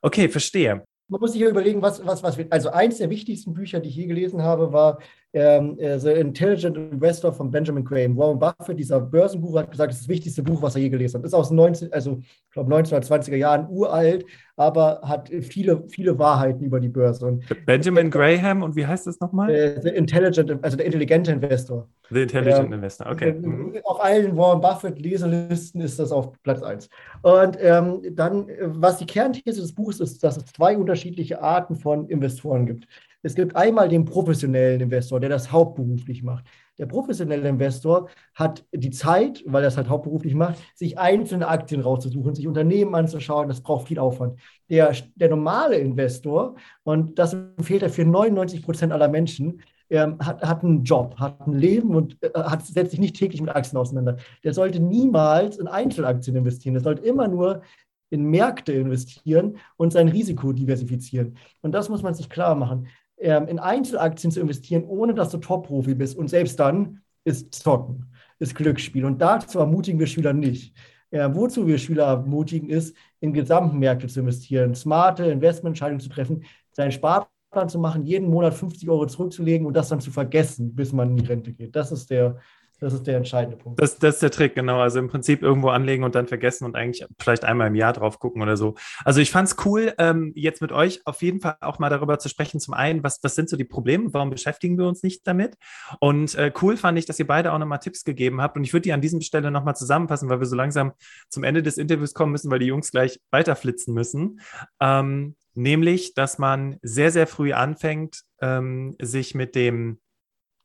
Okay, 0.03 0.29
verstehe. 0.29 0.85
Man 1.09 1.21
muss 1.21 1.33
sich 1.33 1.41
ja 1.41 1.49
überlegen, 1.49 1.81
was, 1.81 2.05
was, 2.05 2.23
was 2.23 2.37
wird. 2.37 2.53
Also 2.53 2.71
eins 2.71 2.99
der 2.99 3.09
wichtigsten 3.09 3.55
Bücher, 3.55 3.81
die 3.81 3.89
ich 3.89 3.97
je 3.97 4.07
gelesen 4.07 4.43
habe, 4.43 4.73
war 4.73 4.99
ähm, 5.35 5.79
äh, 5.79 5.99
The 5.99 6.13
Intelligent 6.13 6.77
Investor 6.77 7.33
von 7.33 7.51
Benjamin 7.51 7.85
Graham. 7.85 8.17
Warren 8.17 8.39
Buffett, 8.39 8.79
dieser 8.79 9.01
Börsenbuch, 9.01 9.59
hat 9.59 9.71
gesagt, 9.71 9.91
das 9.91 9.99
ist 9.99 10.05
das 10.05 10.09
wichtigste 10.09 10.43
Buch, 10.43 10.63
was 10.63 10.75
er 10.75 10.83
je 10.83 10.89
gelesen 10.89 11.19
hat. 11.19 11.27
Ist 11.27 11.35
aus 11.35 11.51
19, 11.51 11.93
also 11.93 12.19
ich 12.21 12.51
glaube 12.51 12.75
1920er 12.75 13.37
Jahren 13.37 13.69
uralt, 13.69 14.25
aber 14.57 15.01
hat 15.03 15.29
viele, 15.43 15.85
viele 15.89 16.19
Wahrheiten 16.19 16.65
über 16.65 16.81
die 16.81 16.89
Börse. 16.89 17.27
Und 17.27 17.45
Benjamin 17.67 18.11
Graham 18.11 18.63
und 18.63 18.75
wie 18.75 18.87
heißt 18.87 19.07
das 19.07 19.21
nochmal? 19.21 19.51
Äh, 19.51 19.81
the 19.83 19.91
Intelligent, 19.91 20.65
also 20.65 20.77
der 20.77 20.87
intelligente 20.87 21.31
Investor. 21.31 21.87
The 22.11 22.23
Intelligent 22.23 22.67
ähm, 22.67 22.73
Investor, 22.73 23.11
okay. 23.11 23.35
Mhm. 23.35 23.79
Auf 23.85 24.03
allen 24.03 24.35
Warren 24.35 24.63
Buffett 24.63 24.99
Leselisten 24.99 25.83
ist 25.83 25.99
das 25.99 26.11
auf 26.11 26.33
Platz 26.43 26.63
1. 26.63 26.89
Und 27.21 27.59
ähm, 27.61 28.01
dann, 28.13 28.47
was 28.61 28.97
die 28.97 29.07
Kernthese 29.07 29.61
des 29.61 29.75
Buches 29.75 30.01
ist, 30.01 30.25
dass 30.25 30.39
es 30.39 30.47
zwei 30.47 30.77
unterschiedliche 30.79 31.43
Arten 31.43 31.77
von 31.77 32.09
Investoren 32.09 32.65
gibt. 32.65 32.89
Es 33.23 33.35
gibt 33.35 33.57
einmal 33.57 33.89
den 33.89 34.05
professionellen 34.05 34.81
Investor, 34.81 35.19
der 35.19 35.29
das 35.29 35.51
hauptberuflich 35.51 36.23
macht. 36.23 36.45
Der 36.79 36.87
professionelle 36.87 37.49
Investor 37.49 38.09
hat 38.35 38.65
die 38.73 38.91
Zeit, 38.91 39.43
weil 39.45 39.65
er 39.65 39.69
es 39.69 39.77
halt 39.77 39.89
hauptberuflich 39.89 40.35
macht, 40.35 40.59
sich 40.77 40.99
einzelne 40.99 41.49
Aktien 41.49 41.81
rauszusuchen, 41.81 42.37
sich 42.37 42.47
Unternehmen 42.47 42.95
anzuschauen. 42.95 43.49
Das 43.49 43.61
braucht 43.61 43.89
viel 43.89 43.99
Aufwand. 43.99 44.39
Der, 44.71 44.95
der 45.17 45.31
normale 45.31 45.77
Investor, 45.79 46.55
und 46.85 47.19
das 47.19 47.33
empfiehlt 47.33 47.83
er 47.83 47.91
für 47.91 48.05
99 48.05 48.63
Prozent 48.63 48.93
aller 48.93 49.09
Menschen, 49.09 49.63
ähm, 49.91 50.19
hat, 50.21 50.43
hat 50.43 50.63
einen 50.63 50.85
Job, 50.85 51.17
hat 51.19 51.45
ein 51.47 51.55
Leben 51.55 51.97
und 51.97 52.23
äh, 52.23 52.31
hat, 52.35 52.65
setzt 52.65 52.93
sich 52.93 53.01
nicht 53.01 53.17
täglich 53.17 53.41
mit 53.41 53.55
Aktien 53.55 53.79
auseinander. 53.79 54.19
Der 54.45 54.53
sollte 54.55 54.81
niemals 54.81 55.57
in 55.57 55.67
Einzelaktien 55.67 56.37
investieren. 56.37 56.75
Der 56.75 56.83
sollte 56.83 57.03
immer 57.03 57.27
nur 57.27 57.63
in 58.11 58.25
Märkte 58.25 58.73
investieren 58.73 59.57
und 59.77 59.93
sein 59.93 60.09
Risiko 60.09 60.53
diversifizieren. 60.53 61.37
Und 61.63 61.73
das 61.73 61.89
muss 61.89 62.03
man 62.03 62.15
sich 62.15 62.31
klar 62.31 62.55
machen 62.55 62.87
ähm, 63.21 63.49
in 63.49 63.59
Einzelaktien 63.59 64.31
zu 64.31 64.41
investieren, 64.41 64.85
ohne 64.85 65.15
dass 65.15 65.31
du 65.31 65.39
Top-Profi 65.39 65.95
bist. 65.95 66.17
Und 66.17 66.29
selbst 66.29 66.59
dann 66.61 67.03
ist 67.25 67.55
Zocken, 67.55 68.07
ist 68.39 68.55
Glücksspiel. 68.55 69.05
Und 69.05 69.21
dazu 69.21 69.59
ermutigen 69.59 69.99
wir 69.99 70.07
Schüler 70.07 70.33
nicht. 70.33 70.75
Äh, 71.11 71.29
wozu 71.33 71.67
wir 71.67 71.79
Schüler 71.79 72.05
ermutigen, 72.05 72.69
ist, 72.69 72.95
in 73.21 73.33
gesamten 73.33 73.79
Märkte 73.79 74.09
zu 74.09 74.21
investieren, 74.21 74.75
smarte 74.75 75.25
Investmententscheidungen 75.25 76.01
zu 76.01 76.11
treffen, 76.11 76.45
seinen 76.71 76.93
Sparplan 76.93 77.69
zu 77.69 77.79
machen, 77.79 78.05
jeden 78.05 78.29
Monat 78.29 78.55
50 78.55 78.89
Euro 78.91 79.07
zurückzulegen 79.07 79.67
und 79.67 79.75
das 79.75 79.89
dann 79.89 80.01
zu 80.01 80.11
vergessen, 80.11 80.75
bis 80.75 80.93
man 80.93 81.11
in 81.11 81.17
die 81.17 81.27
Rente 81.27 81.53
geht. 81.53 81.75
Das 81.75 81.93
ist 81.93 82.11
der, 82.11 82.37
das 82.81 82.93
ist 82.93 83.07
der 83.07 83.17
entscheidende 83.17 83.57
Punkt. 83.57 83.81
Das, 83.81 83.99
das 83.99 84.15
ist 84.15 84.23
der 84.23 84.31
Trick, 84.31 84.55
genau. 84.55 84.81
Also 84.81 85.01
im 85.01 85.09
Prinzip 85.09 85.43
irgendwo 85.43 85.71
anlegen 85.71 86.05
und 86.05 86.15
dann 86.15 86.29
vergessen 86.29 86.65
und 86.65 86.77
eigentlich 86.77 87.05
vielleicht 87.19 87.45
einmal 87.45 87.67
im 87.67 87.75
Jahr 87.75 87.93
drauf 87.93 88.21
gucken 88.21 88.41
oder 88.41 88.57
so. 88.57 88.75
Also 89.05 89.21
ich 89.21 89.31
fand 89.31 89.49
es 89.49 89.57
cool, 89.65 89.95
ähm, 89.99 90.33
jetzt 90.37 90.63
mit 90.63 90.71
euch 90.71 91.05
auf 91.05 91.21
jeden 91.23 91.41
Fall 91.41 91.57
auch 91.61 91.79
mal 91.81 91.91
darüber 91.91 92.19
zu 92.19 92.29
sprechen. 92.29 92.61
Zum 92.61 92.75
einen, 92.75 93.03
was, 93.03 93.19
was 93.23 93.35
sind 93.35 93.49
so 93.49 93.57
die 93.57 93.65
Probleme? 93.65 94.13
Warum 94.13 94.31
beschäftigen 94.31 94.79
wir 94.79 94.87
uns 94.87 95.03
nicht 95.03 95.27
damit? 95.27 95.57
Und 95.99 96.37
äh, 96.37 96.53
cool 96.63 96.77
fand 96.77 96.99
ich, 96.99 97.07
dass 97.07 97.19
ihr 97.19 97.27
beide 97.27 97.53
auch 97.53 97.59
nochmal 97.59 97.81
Tipps 97.81 98.05
gegeben 98.05 98.41
habt. 98.41 98.57
Und 98.57 98.63
ich 98.63 98.73
würde 98.73 98.83
die 98.83 98.93
an 98.93 99.01
diesem 99.01 99.23
Stelle 99.23 99.51
nochmal 99.51 99.75
zusammenfassen, 99.75 100.29
weil 100.29 100.39
wir 100.39 100.47
so 100.47 100.57
langsam 100.57 100.93
zum 101.29 101.43
Ende 101.43 101.63
des 101.63 101.79
Interviews 101.79 102.15
kommen 102.15 102.33
müssen, 102.33 102.51
weil 102.51 102.61
die 102.61 102.67
Jungs 102.67 102.93
gleich 102.93 103.21
weiterflitzen 103.31 103.93
müssen. 103.93 104.41
Ähm, 104.81 105.35
nämlich, 105.55 106.15
dass 106.15 106.39
man 106.39 106.79
sehr, 106.83 107.11
sehr 107.11 107.27
früh 107.27 107.53
anfängt, 107.53 108.23
ähm, 108.41 108.95
sich 109.01 109.35
mit 109.35 109.57
dem 109.57 109.99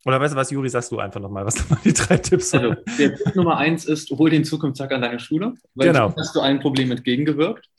oder 0.06 0.20
weißt 0.20 0.34
du 0.34 0.38
was, 0.38 0.52
Juri, 0.52 0.70
sagst 0.70 0.92
du 0.92 1.00
einfach 1.00 1.20
nochmal, 1.20 1.46
was 1.46 1.56
nochmal 1.60 1.80
die 1.84 1.94
drei 1.94 2.18
Tipps 2.18 2.52
sind. 2.52 2.62
Also, 2.62 2.76
der 3.00 3.16
Tipp 3.16 3.36
Nummer 3.36 3.58
eins 3.58 3.86
ist, 3.86 4.10
hol 4.12 4.30
den 4.30 4.44
Zukunftstag 4.44 4.92
an 4.92 5.02
deine 5.02 5.20
Schule, 5.20 5.54
weil 5.76 5.88
genau. 5.88 6.14
hast 6.18 6.36
du 6.36 6.42
ein 6.42 6.60
Problem 6.60 6.92
entgegengewirkt. 6.92 7.70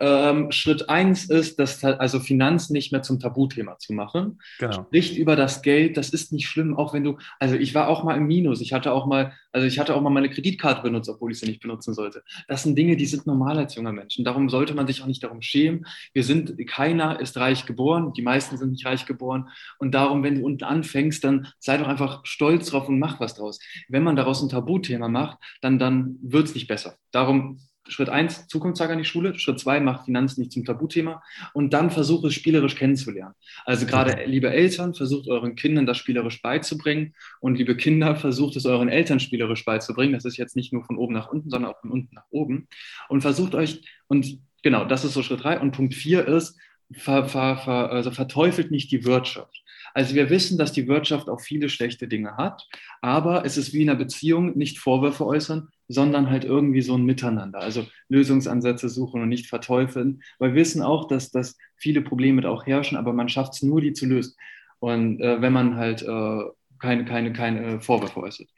Ähm, 0.00 0.50
Schritt 0.52 0.88
eins 0.88 1.28
ist, 1.28 1.58
dass 1.58 1.82
also 1.84 2.20
Finanzen 2.20 2.72
nicht 2.72 2.92
mehr 2.92 3.02
zum 3.02 3.18
Tabuthema 3.20 3.78
zu 3.78 3.92
machen. 3.92 4.40
Genau. 4.58 4.84
Spricht 4.84 5.16
über 5.16 5.36
das 5.36 5.62
Geld, 5.62 5.96
das 5.96 6.10
ist 6.10 6.32
nicht 6.32 6.48
schlimm, 6.48 6.76
auch 6.76 6.94
wenn 6.94 7.04
du, 7.04 7.18
also 7.38 7.54
ich 7.54 7.74
war 7.74 7.88
auch 7.88 8.04
mal 8.04 8.16
im 8.16 8.26
Minus, 8.26 8.60
ich 8.60 8.72
hatte 8.72 8.92
auch 8.92 9.06
mal, 9.06 9.32
also 9.52 9.66
ich 9.66 9.78
hatte 9.78 9.94
auch 9.94 10.00
mal 10.00 10.10
meine 10.10 10.30
Kreditkarte 10.30 10.82
benutzt, 10.82 11.08
obwohl 11.08 11.32
ich 11.32 11.40
sie 11.40 11.46
nicht 11.46 11.60
benutzen 11.60 11.94
sollte. 11.94 12.22
Das 12.46 12.62
sind 12.62 12.76
Dinge, 12.76 12.96
die 12.96 13.06
sind 13.06 13.26
normal 13.26 13.58
als 13.58 13.74
junger 13.74 13.92
Mensch. 13.92 14.16
Darum 14.18 14.48
sollte 14.48 14.74
man 14.74 14.86
sich 14.86 15.02
auch 15.02 15.06
nicht 15.06 15.22
darum 15.22 15.42
schämen. 15.42 15.86
Wir 16.12 16.24
sind, 16.24 16.54
keiner 16.68 17.20
ist 17.20 17.36
reich 17.36 17.66
geboren, 17.66 18.12
die 18.12 18.22
meisten 18.22 18.56
sind 18.56 18.72
nicht 18.72 18.86
reich 18.86 19.06
geboren. 19.06 19.48
Und 19.78 19.92
darum, 19.92 20.22
wenn 20.22 20.36
du 20.36 20.44
unten 20.44 20.64
anfängst, 20.64 21.24
dann 21.24 21.48
sei 21.68 21.76
doch 21.76 21.86
einfach 21.86 22.24
stolz 22.24 22.70
drauf 22.70 22.88
und 22.88 22.98
mach 22.98 23.20
was 23.20 23.34
draus. 23.34 23.58
Wenn 23.88 24.02
man 24.02 24.16
daraus 24.16 24.42
ein 24.42 24.48
Tabuthema 24.48 25.06
macht, 25.08 25.36
dann, 25.60 25.78
dann 25.78 26.16
wird 26.22 26.46
es 26.46 26.54
nicht 26.54 26.66
besser. 26.66 26.96
Darum 27.10 27.60
Schritt 27.86 28.08
eins, 28.08 28.48
Zukunftstag 28.48 28.88
an 28.88 28.96
die 28.96 29.04
Schule. 29.04 29.38
Schritt 29.38 29.60
zwei, 29.60 29.78
mach 29.78 30.06
Finanzen 30.06 30.40
nicht 30.40 30.52
zum 30.52 30.64
Tabuthema. 30.64 31.22
Und 31.52 31.74
dann 31.74 31.90
versuche 31.90 32.28
es 32.28 32.34
spielerisch 32.34 32.74
kennenzulernen. 32.74 33.34
Also 33.66 33.84
gerade 33.84 34.24
liebe 34.24 34.48
Eltern, 34.48 34.94
versucht 34.94 35.28
euren 35.28 35.56
Kindern 35.56 35.84
das 35.84 35.98
spielerisch 35.98 36.40
beizubringen. 36.40 37.14
Und 37.38 37.58
liebe 37.58 37.76
Kinder, 37.76 38.16
versucht 38.16 38.56
es 38.56 38.64
euren 38.64 38.88
Eltern 38.88 39.20
spielerisch 39.20 39.66
beizubringen. 39.66 40.14
Das 40.14 40.24
ist 40.24 40.38
jetzt 40.38 40.56
nicht 40.56 40.72
nur 40.72 40.84
von 40.84 40.96
oben 40.96 41.12
nach 41.12 41.28
unten, 41.28 41.50
sondern 41.50 41.72
auch 41.72 41.80
von 41.82 41.90
unten 41.90 42.14
nach 42.14 42.30
oben. 42.30 42.66
Und 43.10 43.20
versucht 43.20 43.54
euch, 43.54 43.82
und 44.06 44.38
genau, 44.62 44.86
das 44.86 45.04
ist 45.04 45.12
so 45.12 45.22
Schritt 45.22 45.44
drei. 45.44 45.60
Und 45.60 45.72
Punkt 45.72 45.92
vier 45.92 46.26
ist, 46.26 46.58
ver, 46.92 47.26
ver, 47.26 47.58
ver, 47.58 47.90
also 47.90 48.10
verteufelt 48.10 48.70
nicht 48.70 48.90
die 48.90 49.04
Wirtschaft. 49.04 49.62
Also 49.98 50.14
wir 50.14 50.30
wissen, 50.30 50.58
dass 50.58 50.70
die 50.70 50.86
Wirtschaft 50.86 51.28
auch 51.28 51.40
viele 51.40 51.68
schlechte 51.68 52.06
Dinge 52.06 52.36
hat, 52.36 52.68
aber 53.02 53.44
es 53.44 53.56
ist 53.56 53.72
wie 53.72 53.82
in 53.82 53.90
einer 53.90 53.98
Beziehung, 53.98 54.56
nicht 54.56 54.78
Vorwürfe 54.78 55.26
äußern, 55.26 55.70
sondern 55.88 56.30
halt 56.30 56.44
irgendwie 56.44 56.82
so 56.82 56.94
ein 56.94 57.04
Miteinander. 57.04 57.58
Also 57.58 57.84
Lösungsansätze 58.08 58.88
suchen 58.90 59.22
und 59.22 59.28
nicht 59.28 59.48
verteufeln, 59.48 60.22
weil 60.38 60.50
wir 60.50 60.60
wissen 60.60 60.82
auch, 60.82 61.08
dass, 61.08 61.32
dass 61.32 61.56
viele 61.74 62.00
Probleme 62.00 62.48
auch 62.48 62.64
herrschen, 62.64 62.96
aber 62.96 63.12
man 63.12 63.28
schafft 63.28 63.54
es 63.54 63.62
nur, 63.62 63.80
die 63.80 63.92
zu 63.92 64.06
lösen. 64.06 64.36
Und 64.78 65.20
äh, 65.20 65.42
wenn 65.42 65.52
man 65.52 65.74
halt 65.74 66.02
äh, 66.02 66.42
keine, 66.78 67.04
keine, 67.04 67.32
keine 67.32 67.80
Vorwürfe 67.80 68.20
äußert. 68.20 68.48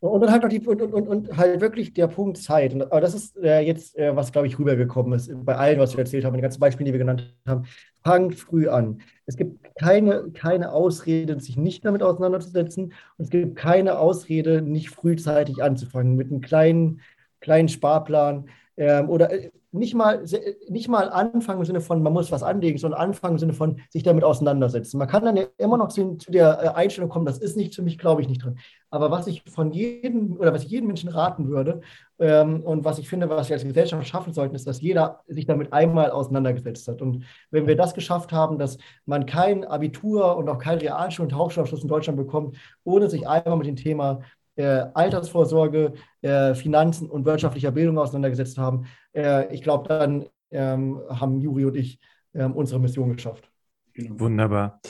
Und 0.00 0.20
dann 0.20 0.30
halt 0.30 0.42
noch 0.42 0.48
die, 0.48 0.60
und, 0.60 0.80
und, 0.80 1.08
und 1.08 1.36
halt 1.36 1.60
wirklich 1.60 1.92
der 1.92 2.06
Punkt 2.06 2.38
Zeit. 2.38 2.72
Und, 2.72 2.82
aber 2.82 3.00
das 3.00 3.14
ist 3.14 3.36
äh, 3.38 3.60
jetzt, 3.60 3.96
äh, 3.98 4.14
was, 4.14 4.30
glaube 4.32 4.46
ich, 4.46 4.58
rübergekommen 4.58 5.12
ist 5.12 5.30
bei 5.44 5.56
allem, 5.56 5.80
was 5.80 5.94
wir 5.94 6.00
erzählt 6.00 6.24
haben, 6.24 6.34
den 6.34 6.42
ganzen 6.42 6.60
Beispielen, 6.60 6.86
die 6.86 6.92
wir 6.92 6.98
genannt 6.98 7.34
haben. 7.46 7.64
Fangt 8.04 8.36
früh 8.36 8.68
an. 8.68 9.00
Es 9.26 9.36
gibt 9.36 9.58
keine, 9.74 10.30
keine 10.32 10.72
Ausrede, 10.72 11.40
sich 11.40 11.56
nicht 11.56 11.84
damit 11.84 12.02
auseinanderzusetzen. 12.02 12.84
Und 12.84 13.24
es 13.24 13.30
gibt 13.30 13.56
keine 13.56 13.98
Ausrede, 13.98 14.62
nicht 14.62 14.90
frühzeitig 14.90 15.62
anzufangen 15.62 16.14
mit 16.14 16.30
einem 16.30 16.40
kleinen, 16.40 17.00
kleinen 17.40 17.68
Sparplan. 17.68 18.48
Ähm, 18.78 19.10
oder 19.10 19.32
äh, 19.32 19.50
nicht 19.72 19.94
mal, 19.94 20.24
nicht 20.68 20.88
mal 20.88 21.10
anfangen 21.10 21.58
im 21.58 21.66
Sinne 21.66 21.80
von, 21.80 22.00
man 22.00 22.12
muss 22.12 22.30
was 22.30 22.44
anlegen, 22.44 22.78
sondern 22.78 23.00
anfangen 23.00 23.34
im 23.34 23.38
Sinne 23.38 23.52
von, 23.52 23.80
sich 23.90 24.04
damit 24.04 24.22
auseinandersetzen. 24.22 24.98
Man 24.98 25.08
kann 25.08 25.24
dann 25.24 25.36
ja 25.36 25.44
immer 25.58 25.76
noch 25.76 25.88
zu, 25.88 26.14
zu 26.14 26.30
der 26.30 26.62
äh, 26.62 26.68
Einstellung 26.68 27.10
kommen, 27.10 27.26
das 27.26 27.38
ist 27.38 27.56
nicht 27.56 27.74
für 27.74 27.82
mich, 27.82 27.98
glaube 27.98 28.22
ich 28.22 28.28
nicht 28.28 28.44
drin. 28.44 28.58
Aber 28.90 29.10
was 29.10 29.26
ich 29.26 29.42
von 29.50 29.72
jedem 29.72 30.36
oder 30.38 30.54
was 30.54 30.62
ich 30.62 30.70
jedem 30.70 30.86
Menschen 30.86 31.10
raten 31.10 31.48
würde 31.48 31.80
ähm, 32.20 32.62
und 32.62 32.84
was 32.84 33.00
ich 33.00 33.08
finde, 33.08 33.28
was 33.28 33.48
wir 33.48 33.54
als 33.54 33.64
Gesellschaft 33.64 34.06
schaffen 34.06 34.32
sollten, 34.32 34.54
ist, 34.54 34.66
dass 34.66 34.80
jeder 34.80 35.20
sich 35.26 35.44
damit 35.44 35.72
einmal 35.72 36.12
auseinandergesetzt 36.12 36.86
hat. 36.86 37.02
Und 37.02 37.24
wenn 37.50 37.66
wir 37.66 37.76
das 37.76 37.94
geschafft 37.94 38.32
haben, 38.32 38.58
dass 38.58 38.78
man 39.06 39.26
kein 39.26 39.64
Abitur 39.64 40.36
und 40.36 40.48
auch 40.48 40.58
kein 40.58 40.78
Realschul- 40.78 41.24
und 41.24 41.34
Hauptschulabschluss 41.34 41.82
in 41.82 41.88
Deutschland 41.88 42.16
bekommt, 42.16 42.56
ohne 42.84 43.10
sich 43.10 43.28
einmal 43.28 43.58
mit 43.58 43.66
dem 43.66 43.76
Thema 43.76 44.20
äh, 44.58 44.86
Altersvorsorge, 44.92 45.94
äh, 46.20 46.54
Finanzen 46.54 47.08
und 47.08 47.24
wirtschaftlicher 47.24 47.70
Bildung 47.70 47.98
auseinandergesetzt 47.98 48.58
haben, 48.58 48.86
äh, 49.14 49.52
ich 49.54 49.62
glaube, 49.62 49.88
dann 49.88 50.26
ähm, 50.50 51.00
haben 51.08 51.40
Juri 51.40 51.64
und 51.64 51.76
ich 51.76 52.00
ähm, 52.34 52.52
unsere 52.52 52.80
Mission 52.80 53.14
geschafft. 53.14 53.50
Genau. 53.94 54.18
Wunderbar. 54.18 54.80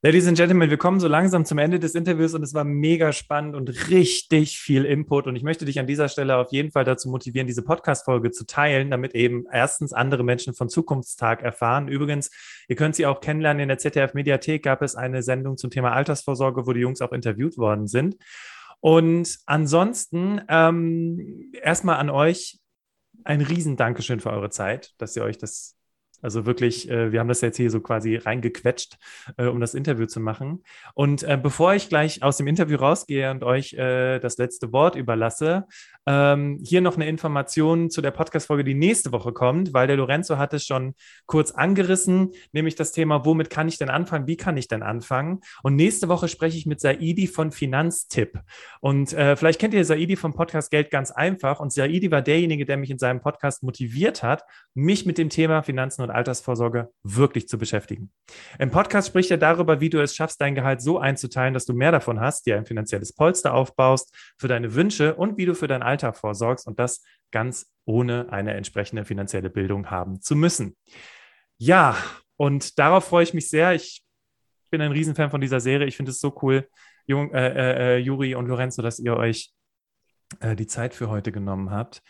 Ladies 0.00 0.28
and 0.28 0.36
Gentlemen, 0.36 0.70
wir 0.70 0.76
kommen 0.76 1.00
so 1.00 1.08
langsam 1.08 1.44
zum 1.44 1.58
Ende 1.58 1.80
des 1.80 1.96
Interviews 1.96 2.32
und 2.32 2.44
es 2.44 2.54
war 2.54 2.62
mega 2.62 3.12
spannend 3.12 3.56
und 3.56 3.90
richtig 3.90 4.56
viel 4.60 4.84
Input. 4.84 5.26
Und 5.26 5.34
ich 5.34 5.42
möchte 5.42 5.64
dich 5.64 5.80
an 5.80 5.88
dieser 5.88 6.08
Stelle 6.08 6.36
auf 6.36 6.52
jeden 6.52 6.70
Fall 6.70 6.84
dazu 6.84 7.08
motivieren, 7.08 7.48
diese 7.48 7.64
Podcast-Folge 7.64 8.30
zu 8.30 8.46
teilen, 8.46 8.92
damit 8.92 9.16
eben 9.16 9.46
erstens 9.50 9.92
andere 9.92 10.22
Menschen 10.22 10.54
von 10.54 10.68
Zukunftstag 10.68 11.42
erfahren. 11.42 11.88
Übrigens, 11.88 12.30
ihr 12.68 12.76
könnt 12.76 12.94
sie 12.94 13.06
auch 13.06 13.20
kennenlernen. 13.20 13.62
In 13.62 13.68
der 13.68 13.78
ZDF-Mediathek 13.78 14.62
gab 14.62 14.82
es 14.82 14.94
eine 14.94 15.24
Sendung 15.24 15.56
zum 15.56 15.70
Thema 15.70 15.92
Altersvorsorge, 15.92 16.68
wo 16.68 16.72
die 16.72 16.80
Jungs 16.80 17.00
auch 17.00 17.10
interviewt 17.10 17.58
worden 17.58 17.88
sind. 17.88 18.14
Und 18.80 19.38
ansonsten 19.46 20.40
ähm, 20.48 21.52
erstmal 21.62 21.96
an 21.96 22.10
euch 22.10 22.60
ein 23.24 23.40
riesen 23.40 23.76
Dankeschön 23.76 24.20
für 24.20 24.30
eure 24.30 24.50
Zeit, 24.50 24.94
dass 24.98 25.16
ihr 25.16 25.24
euch 25.24 25.38
das 25.38 25.77
Also 26.20 26.46
wirklich, 26.46 26.90
äh, 26.90 27.12
wir 27.12 27.20
haben 27.20 27.28
das 27.28 27.40
jetzt 27.40 27.56
hier 27.56 27.70
so 27.70 27.80
quasi 27.80 28.16
reingequetscht, 28.16 28.98
äh, 29.36 29.46
um 29.46 29.60
das 29.60 29.74
Interview 29.74 30.06
zu 30.06 30.20
machen. 30.20 30.64
Und 30.94 31.22
äh, 31.22 31.38
bevor 31.40 31.74
ich 31.74 31.88
gleich 31.88 32.22
aus 32.22 32.38
dem 32.38 32.46
Interview 32.46 32.76
rausgehe 32.78 33.30
und 33.30 33.44
euch 33.44 33.68
das 33.78 34.38
letzte 34.38 34.72
Wort 34.72 34.96
überlasse, 34.96 35.66
ähm, 36.06 36.60
hier 36.64 36.80
noch 36.80 36.96
eine 36.96 37.06
Information 37.08 37.90
zu 37.90 38.00
der 38.00 38.10
Podcast-Folge, 38.10 38.64
die 38.64 38.74
nächste 38.74 39.12
Woche 39.12 39.32
kommt, 39.32 39.72
weil 39.72 39.86
der 39.86 39.96
Lorenzo 39.96 40.38
hat 40.38 40.54
es 40.54 40.64
schon 40.64 40.94
kurz 41.26 41.50
angerissen, 41.50 42.30
nämlich 42.52 42.74
das 42.74 42.92
Thema, 42.92 43.24
womit 43.24 43.50
kann 43.50 43.68
ich 43.68 43.78
denn 43.78 43.90
anfangen, 43.90 44.26
wie 44.26 44.36
kann 44.36 44.56
ich 44.56 44.68
denn 44.68 44.82
anfangen? 44.82 45.40
Und 45.62 45.76
nächste 45.76 46.08
Woche 46.08 46.28
spreche 46.28 46.56
ich 46.56 46.66
mit 46.66 46.80
Saidi 46.80 47.26
von 47.26 47.52
Finanztipp. 47.52 48.40
Und 48.80 49.10
vielleicht 49.10 49.60
kennt 49.60 49.74
ihr 49.74 49.84
Saidi 49.84 50.16
vom 50.16 50.32
Podcast 50.32 50.70
Geld 50.70 50.90
ganz 50.90 51.10
einfach. 51.10 51.60
Und 51.60 51.72
Saidi 51.72 52.10
war 52.10 52.22
derjenige, 52.22 52.64
der 52.64 52.76
mich 52.78 52.90
in 52.90 52.98
seinem 52.98 53.20
Podcast 53.20 53.62
motiviert 53.62 54.22
hat, 54.22 54.44
mich 54.74 55.06
mit 55.06 55.18
dem 55.18 55.28
Thema 55.28 55.62
Finanzen 55.62 56.02
und 56.02 56.07
Altersvorsorge 56.10 56.90
wirklich 57.02 57.48
zu 57.48 57.58
beschäftigen. 57.58 58.10
Im 58.58 58.70
Podcast 58.70 59.08
spricht 59.08 59.30
er 59.30 59.38
darüber, 59.38 59.80
wie 59.80 59.90
du 59.90 60.00
es 60.00 60.14
schaffst, 60.14 60.40
dein 60.40 60.54
Gehalt 60.54 60.80
so 60.80 60.98
einzuteilen, 60.98 61.54
dass 61.54 61.66
du 61.66 61.74
mehr 61.74 61.92
davon 61.92 62.20
hast, 62.20 62.46
dir 62.46 62.56
ein 62.56 62.66
finanzielles 62.66 63.14
Polster 63.14 63.54
aufbaust 63.54 64.14
für 64.38 64.48
deine 64.48 64.74
Wünsche 64.74 65.14
und 65.14 65.38
wie 65.38 65.46
du 65.46 65.54
für 65.54 65.68
dein 65.68 65.82
Alter 65.82 66.12
vorsorgst 66.12 66.66
und 66.66 66.78
das 66.78 67.02
ganz 67.30 67.72
ohne 67.84 68.30
eine 68.30 68.54
entsprechende 68.54 69.04
finanzielle 69.04 69.50
Bildung 69.50 69.90
haben 69.90 70.20
zu 70.20 70.36
müssen. 70.36 70.76
Ja, 71.58 71.96
und 72.36 72.78
darauf 72.78 73.06
freue 73.06 73.24
ich 73.24 73.34
mich 73.34 73.50
sehr. 73.50 73.74
Ich 73.74 74.04
bin 74.70 74.80
ein 74.80 74.92
Riesenfan 74.92 75.30
von 75.30 75.40
dieser 75.40 75.60
Serie. 75.60 75.86
Ich 75.86 75.96
finde 75.96 76.12
es 76.12 76.20
so 76.20 76.36
cool, 76.42 76.68
Jung, 77.06 77.32
äh, 77.32 77.48
äh, 77.48 77.96
äh, 77.96 77.98
Juri 77.98 78.34
und 78.34 78.46
Lorenzo, 78.46 78.82
dass 78.82 78.98
ihr 78.98 79.16
euch 79.16 79.52
äh, 80.40 80.54
die 80.54 80.66
Zeit 80.66 80.94
für 80.94 81.08
heute 81.08 81.32
genommen 81.32 81.70
habt. 81.70 82.02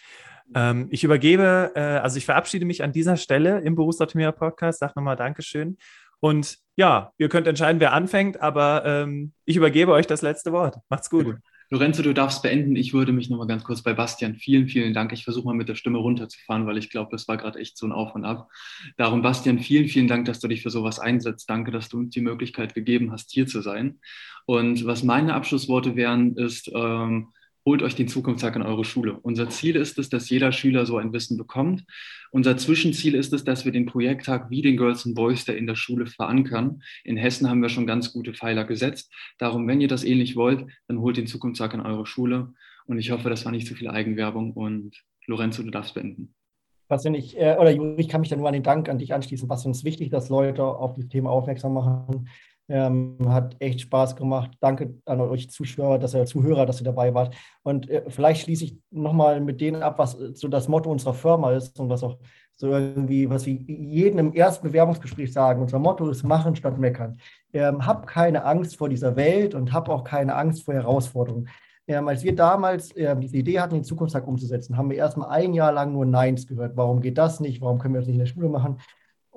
Ähm, 0.54 0.88
ich 0.90 1.04
übergebe, 1.04 1.72
äh, 1.74 1.80
also 1.80 2.16
ich 2.16 2.24
verabschiede 2.24 2.64
mich 2.64 2.82
an 2.82 2.92
dieser 2.92 3.16
Stelle 3.16 3.60
im 3.60 3.74
Berufsoptimierer 3.74 4.32
Podcast, 4.32 4.80
sage 4.80 4.94
nochmal 4.96 5.16
Dankeschön. 5.16 5.76
Und 6.20 6.58
ja, 6.76 7.12
ihr 7.18 7.28
könnt 7.28 7.46
entscheiden, 7.46 7.80
wer 7.80 7.92
anfängt, 7.92 8.40
aber 8.40 8.82
ähm, 8.84 9.32
ich 9.44 9.56
übergebe 9.56 9.92
euch 9.92 10.06
das 10.06 10.22
letzte 10.22 10.52
Wort. 10.52 10.76
Macht's 10.88 11.10
gut. 11.10 11.36
Lorenzo, 11.70 12.02
du 12.02 12.14
darfst 12.14 12.42
beenden. 12.42 12.76
Ich 12.76 12.94
würde 12.94 13.12
mich 13.12 13.28
nochmal 13.28 13.46
ganz 13.46 13.62
kurz 13.62 13.82
bei 13.82 13.92
Bastian. 13.92 14.36
Vielen, 14.36 14.68
vielen 14.68 14.94
Dank. 14.94 15.12
Ich 15.12 15.24
versuche 15.24 15.44
mal 15.44 15.54
mit 15.54 15.68
der 15.68 15.74
Stimme 15.74 15.98
runterzufahren, 15.98 16.66
weil 16.66 16.78
ich 16.78 16.88
glaube, 16.88 17.10
das 17.12 17.28
war 17.28 17.36
gerade 17.36 17.58
echt 17.58 17.76
so 17.76 17.86
ein 17.86 17.92
Auf 17.92 18.14
und 18.14 18.24
Ab. 18.24 18.48
Darum, 18.96 19.20
Bastian, 19.20 19.58
vielen, 19.58 19.86
vielen 19.86 20.08
Dank, 20.08 20.24
dass 20.24 20.40
du 20.40 20.48
dich 20.48 20.62
für 20.62 20.70
sowas 20.70 20.98
einsetzt. 20.98 21.50
Danke, 21.50 21.70
dass 21.70 21.90
du 21.90 21.98
uns 21.98 22.14
die 22.14 22.22
Möglichkeit 22.22 22.74
gegeben 22.74 23.12
hast, 23.12 23.30
hier 23.32 23.46
zu 23.46 23.60
sein. 23.60 23.98
Und 24.46 24.86
was 24.86 25.02
meine 25.02 25.34
Abschlussworte 25.34 25.94
wären, 25.94 26.36
ist, 26.36 26.70
ähm, 26.74 27.28
holt 27.68 27.82
euch 27.82 27.94
den 27.94 28.08
Zukunftstag 28.08 28.56
in 28.56 28.62
eure 28.62 28.82
Schule. 28.82 29.18
Unser 29.20 29.50
Ziel 29.50 29.76
ist 29.76 29.98
es, 29.98 30.08
dass 30.08 30.30
jeder 30.30 30.52
Schüler 30.52 30.86
so 30.86 30.96
ein 30.96 31.12
Wissen 31.12 31.36
bekommt. 31.36 31.84
Unser 32.30 32.56
Zwischenziel 32.56 33.14
ist 33.14 33.34
es, 33.34 33.44
dass 33.44 33.66
wir 33.66 33.72
den 33.72 33.84
Projekttag 33.84 34.48
wie 34.48 34.62
den 34.62 34.78
Girls 34.78 35.04
and 35.04 35.14
Boys 35.14 35.44
Day 35.44 35.58
in 35.58 35.66
der 35.66 35.74
Schule 35.74 36.06
verankern. 36.06 36.82
In 37.04 37.18
Hessen 37.18 37.46
haben 37.50 37.60
wir 37.60 37.68
schon 37.68 37.86
ganz 37.86 38.10
gute 38.14 38.32
Pfeiler 38.32 38.64
gesetzt. 38.64 39.12
Darum, 39.36 39.68
wenn 39.68 39.82
ihr 39.82 39.88
das 39.88 40.02
ähnlich 40.02 40.34
wollt, 40.34 40.64
dann 40.86 41.00
holt 41.00 41.18
den 41.18 41.26
Zukunftstag 41.26 41.74
in 41.74 41.82
eure 41.82 42.06
Schule. 42.06 42.54
Und 42.86 42.98
ich 42.98 43.10
hoffe, 43.10 43.28
das 43.28 43.44
war 43.44 43.52
nicht 43.52 43.66
zu 43.66 43.74
viel 43.74 43.88
Eigenwerbung. 43.88 44.54
Und 44.54 44.96
Lorenzo, 45.26 45.62
du 45.62 45.70
darfst 45.70 45.92
beenden. 45.92 46.34
Bastian, 46.88 47.14
ich, 47.14 47.38
äh, 47.38 47.58
oder 47.60 47.98
ich 47.98 48.08
kann 48.08 48.22
mich 48.22 48.30
da 48.30 48.36
nur 48.36 48.48
an 48.48 48.54
den 48.54 48.62
Dank 48.62 48.88
an 48.88 48.96
dich 48.96 49.12
anschließen. 49.12 49.46
Es 49.50 49.66
ist 49.66 49.84
wichtig, 49.84 50.08
dass 50.08 50.30
Leute 50.30 50.64
auf 50.64 50.94
dieses 50.94 51.10
Thema 51.10 51.28
aufmerksam 51.28 51.74
machen. 51.74 52.30
Ähm, 52.70 53.16
hat 53.28 53.56
echt 53.60 53.80
Spaß 53.80 54.14
gemacht. 54.14 54.50
Danke 54.60 54.94
an 55.06 55.20
euch 55.22 55.50
Zuschauer, 55.50 55.98
dass 55.98 56.14
ihr 56.14 56.26
Zuhörer, 56.26 56.66
dass 56.66 56.80
ihr 56.80 56.84
dabei 56.84 57.14
wart. 57.14 57.34
Und 57.62 57.88
äh, 57.88 58.04
vielleicht 58.08 58.42
schließe 58.42 58.64
ich 58.64 58.78
nochmal 58.90 59.40
mit 59.40 59.60
denen 59.60 59.82
ab, 59.82 59.98
was 59.98 60.12
so 60.12 60.48
das 60.48 60.68
Motto 60.68 60.90
unserer 60.90 61.14
Firma 61.14 61.52
ist 61.52 61.80
und 61.80 61.88
was 61.88 62.02
auch 62.02 62.18
so 62.56 62.70
irgendwie, 62.70 63.30
was 63.30 63.46
wir 63.46 63.54
jedem 63.54 64.18
im 64.18 64.32
ersten 64.34 64.66
Bewerbungsgespräch 64.66 65.32
sagen. 65.32 65.62
Unser 65.62 65.78
Motto 65.78 66.08
ist 66.10 66.24
machen 66.24 66.56
statt 66.56 66.76
meckern. 66.76 67.18
Ähm, 67.52 67.86
hab 67.86 68.06
keine 68.06 68.44
Angst 68.44 68.76
vor 68.76 68.88
dieser 68.88 69.16
Welt 69.16 69.54
und 69.54 69.72
hab 69.72 69.88
auch 69.88 70.04
keine 70.04 70.34
Angst 70.34 70.64
vor 70.64 70.74
Herausforderungen. 70.74 71.48
Ähm, 71.86 72.06
als 72.06 72.22
wir 72.22 72.34
damals 72.34 72.90
äh, 72.96 73.16
diese 73.16 73.38
Idee 73.38 73.60
hatten, 73.60 73.76
den 73.76 73.84
Zukunftstag 73.84 74.26
umzusetzen, 74.26 74.76
haben 74.76 74.90
wir 74.90 74.98
erstmal 74.98 75.30
ein 75.30 75.54
Jahr 75.54 75.72
lang 75.72 75.92
nur 75.92 76.04
Neins 76.04 76.46
gehört. 76.46 76.76
Warum 76.76 77.00
geht 77.00 77.16
das 77.16 77.40
nicht? 77.40 77.62
Warum 77.62 77.78
können 77.78 77.94
wir 77.94 78.00
das 78.00 78.08
nicht 78.08 78.16
in 78.16 78.20
der 78.20 78.26
Schule 78.26 78.48
machen? 78.48 78.78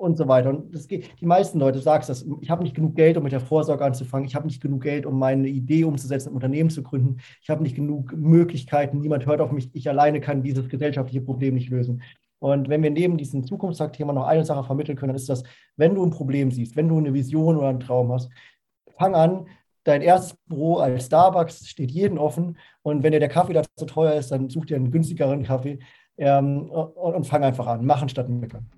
Und 0.02 0.18
so 0.18 0.28
weiter. 0.28 0.50
Und 0.50 0.74
das 0.74 0.88
geht, 0.88 1.08
die 1.20 1.26
meisten 1.26 1.58
Leute 1.58 1.78
sagen 1.78 2.04
das, 2.06 2.26
ich 2.40 2.50
habe 2.50 2.62
nicht 2.62 2.74
genug 2.74 2.96
Geld, 2.96 3.16
um 3.16 3.22
mit 3.22 3.32
der 3.32 3.40
Vorsorge 3.40 3.84
anzufangen, 3.84 4.26
ich 4.26 4.34
habe 4.34 4.46
nicht 4.46 4.60
genug 4.60 4.82
Geld, 4.82 5.06
um 5.06 5.18
meine 5.18 5.48
Idee 5.48 5.84
umzusetzen, 5.84 6.30
ein 6.30 6.34
Unternehmen 6.34 6.70
zu 6.70 6.82
gründen, 6.82 7.18
ich 7.40 7.50
habe 7.50 7.62
nicht 7.62 7.76
genug 7.76 8.12
Möglichkeiten, 8.12 8.98
niemand 9.00 9.26
hört 9.26 9.40
auf 9.40 9.52
mich, 9.52 9.70
ich 9.72 9.88
alleine 9.88 10.20
kann 10.20 10.42
dieses 10.42 10.68
gesellschaftliche 10.68 11.24
Problem 11.24 11.54
nicht 11.54 11.70
lösen. 11.70 12.02
Und 12.40 12.68
wenn 12.68 12.82
wir 12.82 12.90
neben 12.90 13.16
diesem 13.16 13.46
Zukunftstag-Thema 13.46 14.12
noch 14.12 14.26
eine 14.26 14.44
Sache 14.44 14.64
vermitteln 14.64 14.98
können, 14.98 15.10
dann 15.10 15.16
ist 15.16 15.28
das, 15.28 15.44
wenn 15.76 15.94
du 15.94 16.04
ein 16.04 16.10
Problem 16.10 16.50
siehst, 16.50 16.74
wenn 16.74 16.88
du 16.88 16.98
eine 16.98 17.14
Vision 17.14 17.56
oder 17.56 17.68
einen 17.68 17.78
Traum 17.78 18.10
hast, 18.12 18.28
fang 18.98 19.14
an, 19.14 19.46
dein 19.84 20.02
erstes 20.02 20.36
Büro 20.48 20.78
als 20.78 21.06
Starbucks 21.06 21.68
steht 21.68 21.92
jeden 21.92 22.18
offen. 22.18 22.58
Und 22.82 23.04
wenn 23.04 23.12
dir 23.12 23.20
der 23.20 23.28
Kaffee 23.28 23.52
dazu 23.52 23.86
teuer 23.86 24.14
ist, 24.14 24.32
dann 24.32 24.48
such 24.48 24.66
dir 24.66 24.76
einen 24.76 24.90
günstigeren 24.90 25.44
Kaffee. 25.44 25.78
Ähm, 26.18 26.68
und, 26.70 27.14
und 27.14 27.26
fang 27.26 27.44
einfach 27.44 27.66
an, 27.68 27.86
machen 27.86 28.08
statt 28.08 28.28
meckern. 28.28 28.68